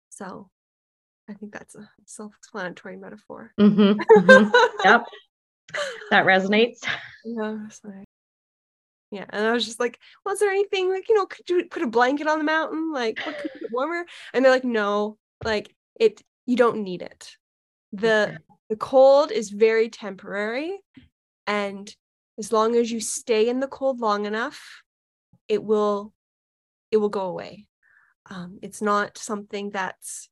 So 0.09 0.49
I 1.29 1.33
think 1.33 1.53
that's 1.53 1.75
a 1.75 1.89
self 2.05 2.33
explanatory 2.37 2.97
metaphor. 2.97 3.51
Mm-hmm, 3.59 3.99
mm-hmm. 3.99 4.55
yep. 4.83 5.05
That 6.11 6.25
resonates. 6.25 6.79
Yeah. 7.25 7.57
Yeah. 9.09 9.25
And 9.29 9.47
I 9.47 9.53
was 9.53 9.63
just 9.63 9.79
like, 9.79 9.97
was 10.25 10.39
there 10.39 10.49
anything 10.49 10.89
like, 10.89 11.07
you 11.07 11.15
know, 11.15 11.25
could 11.25 11.49
you 11.49 11.65
put 11.71 11.81
a 11.81 11.87
blanket 11.87 12.27
on 12.27 12.37
the 12.37 12.43
mountain? 12.43 12.91
Like, 12.91 13.17
what 13.25 13.37
could 13.37 13.51
get 13.61 13.71
warmer? 13.71 14.05
And 14.33 14.43
they're 14.43 14.51
like, 14.51 14.65
no, 14.65 15.17
like 15.41 15.73
it, 15.97 16.21
you 16.45 16.57
don't 16.57 16.83
need 16.83 17.01
it. 17.01 17.37
The 17.93 18.23
okay. 18.23 18.37
the 18.71 18.75
cold 18.75 19.31
is 19.31 19.51
very 19.51 19.87
temporary. 19.87 20.81
And 21.47 21.89
as 22.37 22.51
long 22.51 22.75
as 22.75 22.91
you 22.91 22.99
stay 22.99 23.47
in 23.47 23.61
the 23.61 23.67
cold 23.67 24.01
long 24.01 24.25
enough, 24.25 24.82
it 25.47 25.63
will 25.63 26.13
it 26.91 26.97
will 26.97 27.09
go 27.09 27.25
away. 27.25 27.67
Um, 28.29 28.59
it's 28.61 28.81
not 28.81 29.17
something 29.17 29.71
that's 29.71 30.29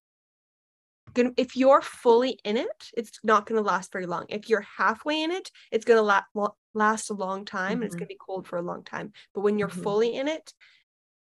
gonna 1.14 1.32
if 1.38 1.56
you're 1.56 1.82
fully 1.82 2.40
in 2.44 2.58
it 2.58 2.90
it's 2.96 3.20
not 3.24 3.46
going 3.46 3.62
to 3.62 3.68
last 3.68 3.92
very 3.92 4.06
long 4.06 4.26
if 4.30 4.50
you're 4.50 4.66
halfway 4.78 5.22
in 5.22 5.32
it 5.32 5.52
it's 5.72 5.86
going 5.86 5.98
to 5.98 6.02
la- 6.02 6.50
last 6.74 7.10
a 7.10 7.14
long 7.14 7.44
time 7.44 7.74
mm-hmm. 7.74 7.74
and 7.74 7.84
it's 7.84 7.96
going 7.96 8.08
to 8.08 8.14
be 8.14 8.18
cold 8.20 8.48
for 8.48 8.58
a 8.58 8.62
long 8.62 8.84
time 8.84 9.12
but 9.34 9.42
when 9.42 9.60
you're 9.60 9.68
mm-hmm. 9.68 9.82
fully 9.82 10.16
in 10.16 10.28
it 10.28 10.54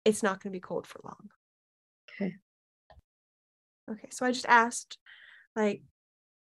it's 0.05 0.23
not 0.23 0.43
going 0.43 0.53
to 0.53 0.57
be 0.57 0.61
cold 0.61 0.87
for 0.87 1.01
long 1.05 1.31
okay 2.11 2.35
okay 3.91 4.09
so 4.11 4.27
i 4.27 4.33
just 4.33 4.47
asked 4.47 4.99
like 5.57 5.83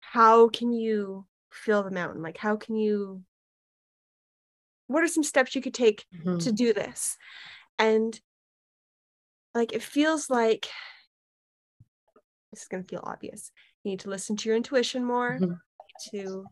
how 0.00 0.48
can 0.48 0.72
you 0.72 1.26
feel 1.50 1.82
the 1.82 1.90
mountain 1.90 2.22
like 2.22 2.38
how 2.38 2.56
can 2.56 2.76
you 2.76 3.22
what 4.92 5.04
are 5.04 5.08
some 5.08 5.22
steps 5.22 5.54
you 5.54 5.62
could 5.62 5.74
take 5.74 6.04
mm-hmm. 6.14 6.38
to 6.38 6.52
do 6.52 6.72
this 6.72 7.16
and 7.78 8.20
like 9.54 9.72
it 9.72 9.82
feels 9.82 10.30
like 10.30 10.68
this 12.52 12.62
is 12.62 12.68
going 12.68 12.82
to 12.82 12.88
feel 12.88 13.02
obvious. 13.02 13.50
You 13.82 13.90
need 13.90 14.00
to 14.00 14.10
listen 14.10 14.36
to 14.36 14.48
your 14.48 14.56
intuition 14.56 15.04
more, 15.04 15.38
mm-hmm. 15.40 15.54
to 16.10 16.44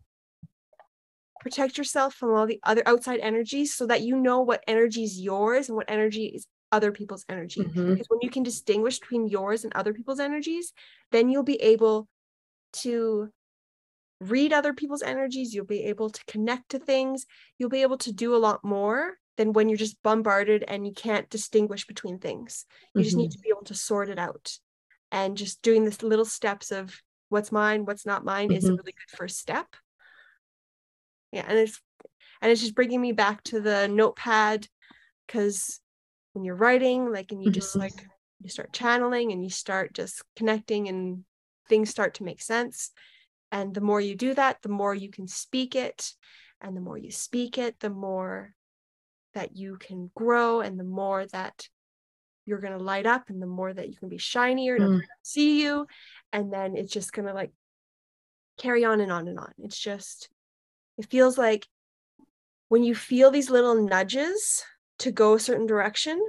protect 1.41 1.79
yourself 1.79 2.15
from 2.15 2.35
all 2.35 2.47
the 2.47 2.61
other 2.65 2.83
outside 2.87 3.21
energies 3.21 3.75
so 3.75 3.87
that 3.87 4.03
you 4.03 4.17
know 4.17 4.41
what 4.41 4.65
energy 4.67 5.05
is 5.05 5.21
yours 5.21 5.69
and 5.69 5.77
what 5.77 5.91
energy 5.91 6.27
is 6.27 6.47
other 6.73 6.93
people's 6.93 7.25
energy. 7.29 7.61
Mm-hmm. 7.61 7.93
Because 7.93 8.07
when 8.09 8.21
you 8.23 8.31
can 8.31 8.43
distinguish 8.43 8.99
between 8.99 9.29
yours 9.29 9.65
and 9.65 9.73
other 9.75 9.93
people's 9.93 10.21
energies, 10.21 10.73
then 11.13 11.29
you'll 11.29 11.43
be 11.43 11.61
able 11.63 12.09
to 12.73 13.31
read 14.21 14.53
other 14.53 14.73
people's 14.73 15.03
energies. 15.03 15.55
You'll 15.55 15.65
be 15.65 15.85
able 15.85 16.11
to 16.11 16.25
connect 16.27 16.71
to 16.71 16.79
things. 16.79 17.27
You'll 17.59 17.71
be 17.71 17.83
able 17.83 17.99
to 17.99 18.13
do 18.13 18.35
a 18.35 18.39
lot 18.39 18.65
more 18.65 19.15
than 19.37 19.53
when 19.53 19.69
you're 19.69 19.79
just 19.79 20.03
bombarded 20.03 20.65
and 20.69 20.87
you 20.87 20.93
can't 20.93 21.31
distinguish 21.31 21.87
between 21.87 22.19
things. 22.19 22.67
You 22.95 23.01
mm-hmm. 23.01 23.05
just 23.05 23.17
need 23.17 23.31
mm-hmm. 23.31 23.39
to 23.39 23.43
be 23.43 23.51
able 23.51 23.65
to 23.65 23.75
sort 23.75 24.11
it 24.11 24.19
out 24.19 24.53
and 25.13 25.37
just 25.37 25.63
doing 25.63 25.85
this 25.85 26.03
little 26.03 26.25
steps 26.25 26.71
of 26.71 27.01
what's 27.29 27.53
mine 27.53 27.85
what's 27.85 28.05
not 28.05 28.25
mine 28.25 28.49
mm-hmm. 28.49 28.57
is 28.57 28.65
a 28.65 28.69
mm-hmm. 28.69 28.77
really 28.77 28.93
good 28.93 29.17
first 29.17 29.39
step 29.39 29.67
yeah 31.33 31.45
and 31.49 31.59
it's 31.59 31.81
and 32.43 32.51
it's 32.51 32.61
just 32.61 32.75
bringing 32.75 33.01
me 33.01 33.13
back 33.13 33.43
to 33.45 33.61
the 33.61 33.89
notepad 33.89 34.67
because 35.27 35.81
when 36.33 36.45
you're 36.45 36.55
writing 36.55 37.11
like 37.11 37.33
and 37.33 37.43
you 37.43 37.49
mm-hmm. 37.49 37.55
just 37.55 37.77
like 37.77 37.95
you 38.43 38.49
start 38.49 38.73
channeling 38.73 39.33
and 39.33 39.43
you 39.43 39.51
start 39.51 39.93
just 39.95 40.23
connecting 40.37 40.89
and 40.89 41.25
things 41.69 41.91
start 41.91 42.15
to 42.15 42.25
make 42.25 42.43
sense 42.43 42.91
and 43.53 43.75
the 43.75 43.81
more 43.81 44.01
you 44.01 44.15
do 44.15 44.35
that 44.35 44.63
the 44.63 44.69
more 44.69 44.95
you 44.95 45.11
can 45.11 45.27
speak 45.27 45.75
it. 45.75 46.13
And 46.63 46.77
the 46.77 46.81
more 46.81 46.99
you 46.99 47.11
speak 47.11 47.57
it 47.57 47.81
the 47.81 47.91
more 47.91 48.55
that 49.35 49.57
you 49.57 49.77
can 49.79 50.11
grow 50.15 50.61
and 50.61 50.79
the 50.79 50.85
more 50.85 51.27
that 51.27 51.69
you're 52.47 52.61
going 52.61 52.77
to 52.77 52.83
light 52.83 53.07
up 53.07 53.31
and 53.31 53.41
the 53.41 53.47
more 53.47 53.73
that 53.73 53.89
you 53.89 53.97
can 53.97 54.09
be 54.09 54.19
shinier 54.19 54.75
and 54.75 54.85
mm. 54.85 55.01
see 55.23 55.63
you. 55.63 55.87
And 56.33 56.53
then 56.53 56.77
it's 56.77 56.93
just 56.93 57.13
going 57.13 57.29
to 57.29 57.35
like 57.35 57.53
carry 58.59 58.85
on 58.85 59.01
and 59.01 59.13
on 59.13 59.29
and 59.29 59.39
on. 59.39 59.53
It's 59.59 59.79
just 59.79 60.29
it 60.99 61.11
feels 61.11 61.39
like 61.39 61.67
when 62.69 62.83
you 62.85 62.95
feel 62.95 63.31
these 63.31 63.51
little 63.51 63.75
nudges 63.87 64.65
to 64.99 65.11
go 65.11 65.35
a 65.35 65.41
certain 65.41 65.67
direction 65.67 66.23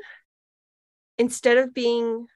instead 1.18 1.58
of 1.58 1.74
being 1.74 2.28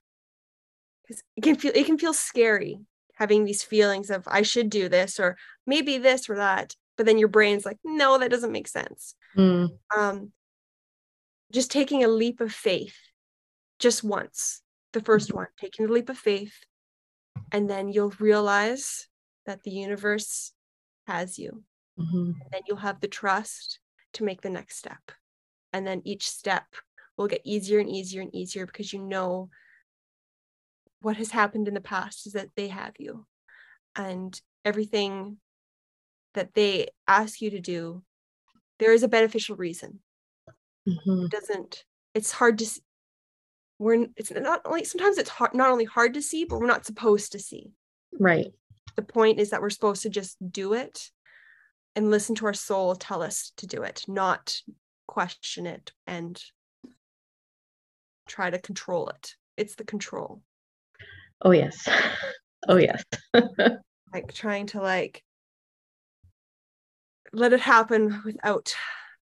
because 1.02 1.24
it 1.36 1.44
can 1.44 1.56
feel 1.56 1.72
it 1.74 1.86
can 1.86 1.98
feel 1.98 2.14
scary 2.14 2.80
having 3.16 3.44
these 3.44 3.64
feelings 3.64 4.10
of 4.10 4.28
i 4.28 4.42
should 4.42 4.70
do 4.70 4.88
this 4.88 5.20
or 5.20 5.38
maybe 5.66 5.98
this 5.98 6.30
or 6.30 6.36
that 6.36 6.76
but 6.98 7.06
then 7.06 7.18
your 7.18 7.28
brain's 7.28 7.66
like 7.66 7.78
no 7.84 8.18
that 8.18 8.32
doesn't 8.32 8.52
make 8.52 8.68
sense 8.68 9.16
mm. 9.38 9.70
um 9.96 10.32
just 11.52 11.72
taking 11.72 12.04
a 12.04 12.08
leap 12.08 12.42
of 12.42 12.52
faith 12.52 12.98
just 13.80 14.04
once, 14.04 14.62
the 14.94 15.02
1st 15.02 15.28
mm-hmm. 15.28 15.38
one, 15.38 15.48
taking 15.60 15.88
the 15.88 15.94
leap 15.94 16.10
of 16.10 16.18
faith, 16.18 16.54
and 17.52 17.70
then 17.70 17.90
you'll 17.90 18.14
realize 18.20 19.08
that 19.46 19.64
the 19.64 19.72
universe 19.72 20.54
has 21.08 21.38
you. 21.38 21.64
Mm-hmm. 22.00 22.32
And 22.42 22.52
then 22.52 22.62
you'll 22.68 22.78
have 22.78 23.00
the 23.00 23.08
trust 23.08 23.80
to 24.14 24.24
make 24.24 24.42
the 24.42 24.50
next 24.50 24.78
step. 24.78 25.12
And 25.72 25.86
then 25.86 26.02
each 26.06 26.30
step 26.30 26.66
will 27.18 27.28
get 27.28 27.42
easier 27.46 27.80
and 27.80 27.90
easier 27.90 28.22
and 28.22 28.34
easier 28.34 28.66
because 28.66 28.92
you 28.92 29.02
know 29.02 29.50
what 31.06 31.18
has 31.18 31.30
happened 31.30 31.68
in 31.68 31.76
the 31.76 31.82
past 31.82 32.26
is 32.26 32.34
that 32.34 32.50
they 32.56 32.68
have 32.68 32.94
you. 32.98 33.28
And 33.96 34.42
everything 34.66 35.38
that 36.34 36.56
they 36.56 36.88
ask 37.08 37.42
you 37.42 37.52
to 37.52 37.60
do, 37.60 38.02
there 38.80 38.92
is 38.92 39.04
a 39.04 39.08
beneficial 39.08 39.56
reason. 39.56 40.00
Mm-hmm. 40.90 41.26
It 41.26 41.32
doesn't, 41.32 41.84
it's 42.16 42.32
hard 42.32 42.58
to 42.58 42.66
see? 42.66 42.82
we're 43.78 44.08
it's 44.16 44.32
not 44.32 44.62
only 44.64 44.86
sometimes 44.86 45.18
it's 45.18 45.30
hard 45.30 45.54
not 45.54 45.70
only 45.70 45.84
hard 45.84 46.14
to 46.14 46.22
see 46.22 46.46
but 46.46 46.62
we're 46.62 46.66
not 46.66 46.86
supposed 46.86 47.34
to 47.34 47.40
see 47.40 47.74
right 48.22 48.54
the 48.96 49.02
point 49.02 49.38
is 49.38 49.50
that 49.50 49.62
we're 49.62 49.70
supposed 49.70 50.04
to 50.04 50.10
just 50.10 50.38
do 50.50 50.72
it 50.72 51.10
and 51.94 52.10
listen 52.10 52.36
to 52.36 52.46
our 52.46 52.54
soul 52.54 52.96
tell 52.96 53.22
us 53.22 53.52
to 53.58 53.68
do 53.68 53.82
it 53.82 54.06
not 54.08 54.62
question 55.10 55.66
it 55.68 55.92
and 56.08 56.42
try 58.30 58.50
to 58.50 58.58
control 58.58 59.10
it 59.10 59.36
it's 59.58 59.76
the 59.76 59.84
control 59.84 60.42
oh 61.42 61.52
yes 61.52 61.88
oh 62.68 62.78
yes 62.78 63.04
like 64.14 64.34
trying 64.34 64.68
to 64.68 64.82
like 64.82 65.24
let 67.34 67.54
it 67.54 67.60
happen 67.60 68.22
without 68.24 68.74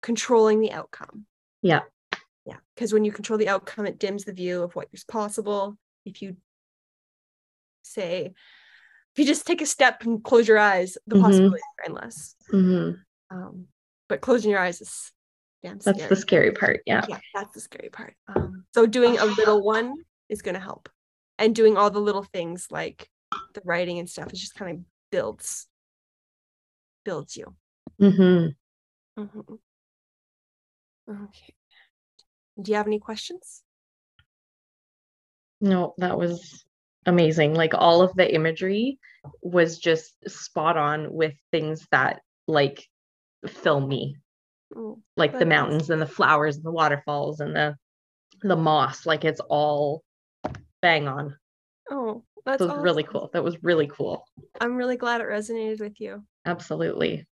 controlling 0.02 0.60
the 0.60 0.72
outcome 0.72 1.26
yeah 1.62 1.80
yeah 2.44 2.56
because 2.74 2.92
when 2.92 3.04
you 3.04 3.10
control 3.10 3.38
the 3.38 3.48
outcome 3.48 3.86
it 3.86 3.98
dims 3.98 4.24
the 4.24 4.32
view 4.32 4.62
of 4.62 4.74
what 4.76 4.88
is 4.92 5.04
possible 5.04 5.76
if 6.04 6.22
you 6.22 6.36
say 7.82 8.26
if 9.12 9.18
you 9.20 9.24
just 9.24 9.46
take 9.46 9.62
a 9.62 9.66
step 9.66 10.02
and 10.04 10.22
close 10.22 10.46
your 10.46 10.58
eyes, 10.58 10.98
the 11.06 11.16
Mhm. 11.16 11.22
possibilities 11.22 11.62
are 11.78 11.84
endless. 11.86 12.36
Mhm. 12.52 13.02
Um, 13.30 13.68
but 14.10 14.20
closing 14.20 14.50
your 14.50 14.60
eyes 14.60 14.82
is 14.82 15.10
damn 15.62 15.78
That's 15.78 15.96
scary. 15.96 16.08
the 16.10 16.16
scary 16.16 16.52
part. 16.52 16.82
Yeah. 16.84 17.06
yeah, 17.08 17.20
that's 17.32 17.54
the 17.54 17.60
scary 17.60 17.88
part. 17.88 18.14
Um, 18.28 18.66
so 18.74 18.84
doing 18.84 19.16
a 19.16 19.24
little 19.24 19.62
one 19.64 19.94
is 20.28 20.42
going 20.42 20.52
to 20.54 20.60
help, 20.60 20.90
and 21.38 21.54
doing 21.54 21.76
all 21.76 21.90
the 21.90 22.00
little 22.00 22.22
things 22.22 22.68
like 22.70 23.10
the 23.54 23.60
writing 23.64 23.98
and 23.98 24.08
stuff 24.08 24.28
it 24.28 24.36
just 24.36 24.54
kind 24.54 24.76
of 24.78 24.84
builds 25.10 25.68
builds 27.04 27.36
you. 27.36 27.54
hmm 27.98 28.48
Mhm. 29.18 29.58
Okay. 31.08 31.54
Do 32.60 32.70
you 32.70 32.76
have 32.76 32.86
any 32.86 32.98
questions? 32.98 33.62
No, 35.60 35.94
that 35.98 36.18
was 36.18 36.64
amazing. 37.06 37.54
Like 37.54 37.72
all 37.74 38.02
of 38.02 38.14
the 38.14 38.34
imagery 38.34 38.98
was 39.42 39.78
just 39.78 40.14
spot 40.28 40.76
on 40.76 41.12
with 41.12 41.34
things 41.50 41.86
that 41.90 42.20
like 42.46 42.86
fill 43.46 43.80
me. 43.80 44.16
Oh, 44.74 45.00
Like 45.16 45.38
the 45.38 45.46
mountains 45.46 45.90
and 45.90 46.00
the 46.00 46.06
flowers 46.06 46.56
and 46.56 46.64
the 46.64 46.72
waterfalls 46.72 47.40
and 47.40 47.54
the 47.54 47.76
the 48.42 48.56
moss. 48.56 49.06
Like 49.06 49.24
it's 49.24 49.40
all 49.40 50.02
bang 50.82 51.08
on. 51.08 51.36
oh, 51.90 52.22
that's 52.44 52.60
That 52.60 52.68
was 52.68 52.78
really 52.78 53.02
cool. 53.02 53.30
That 53.32 53.44
was 53.44 53.62
really 53.62 53.88
cool. 53.88 54.24
I'm 54.60 54.76
really 54.76 54.96
glad 54.96 55.20
it 55.20 55.26
resonated 55.26 55.80
with 55.80 56.00
you. 56.00 56.22
Absolutely. 56.44 57.26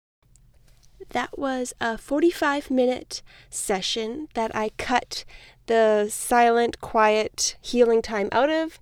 That 1.10 1.38
was 1.38 1.74
a 1.82 1.98
45 1.98 2.72
minute 2.72 3.22
session 3.50 4.30
that 4.36 4.56
I 4.56 4.70
cut 4.78 5.26
the 5.66 6.08
silent, 6.10 6.80
quiet 6.80 7.58
healing 7.60 8.02
time 8.02 8.30
out 8.32 8.50
of 8.50 8.80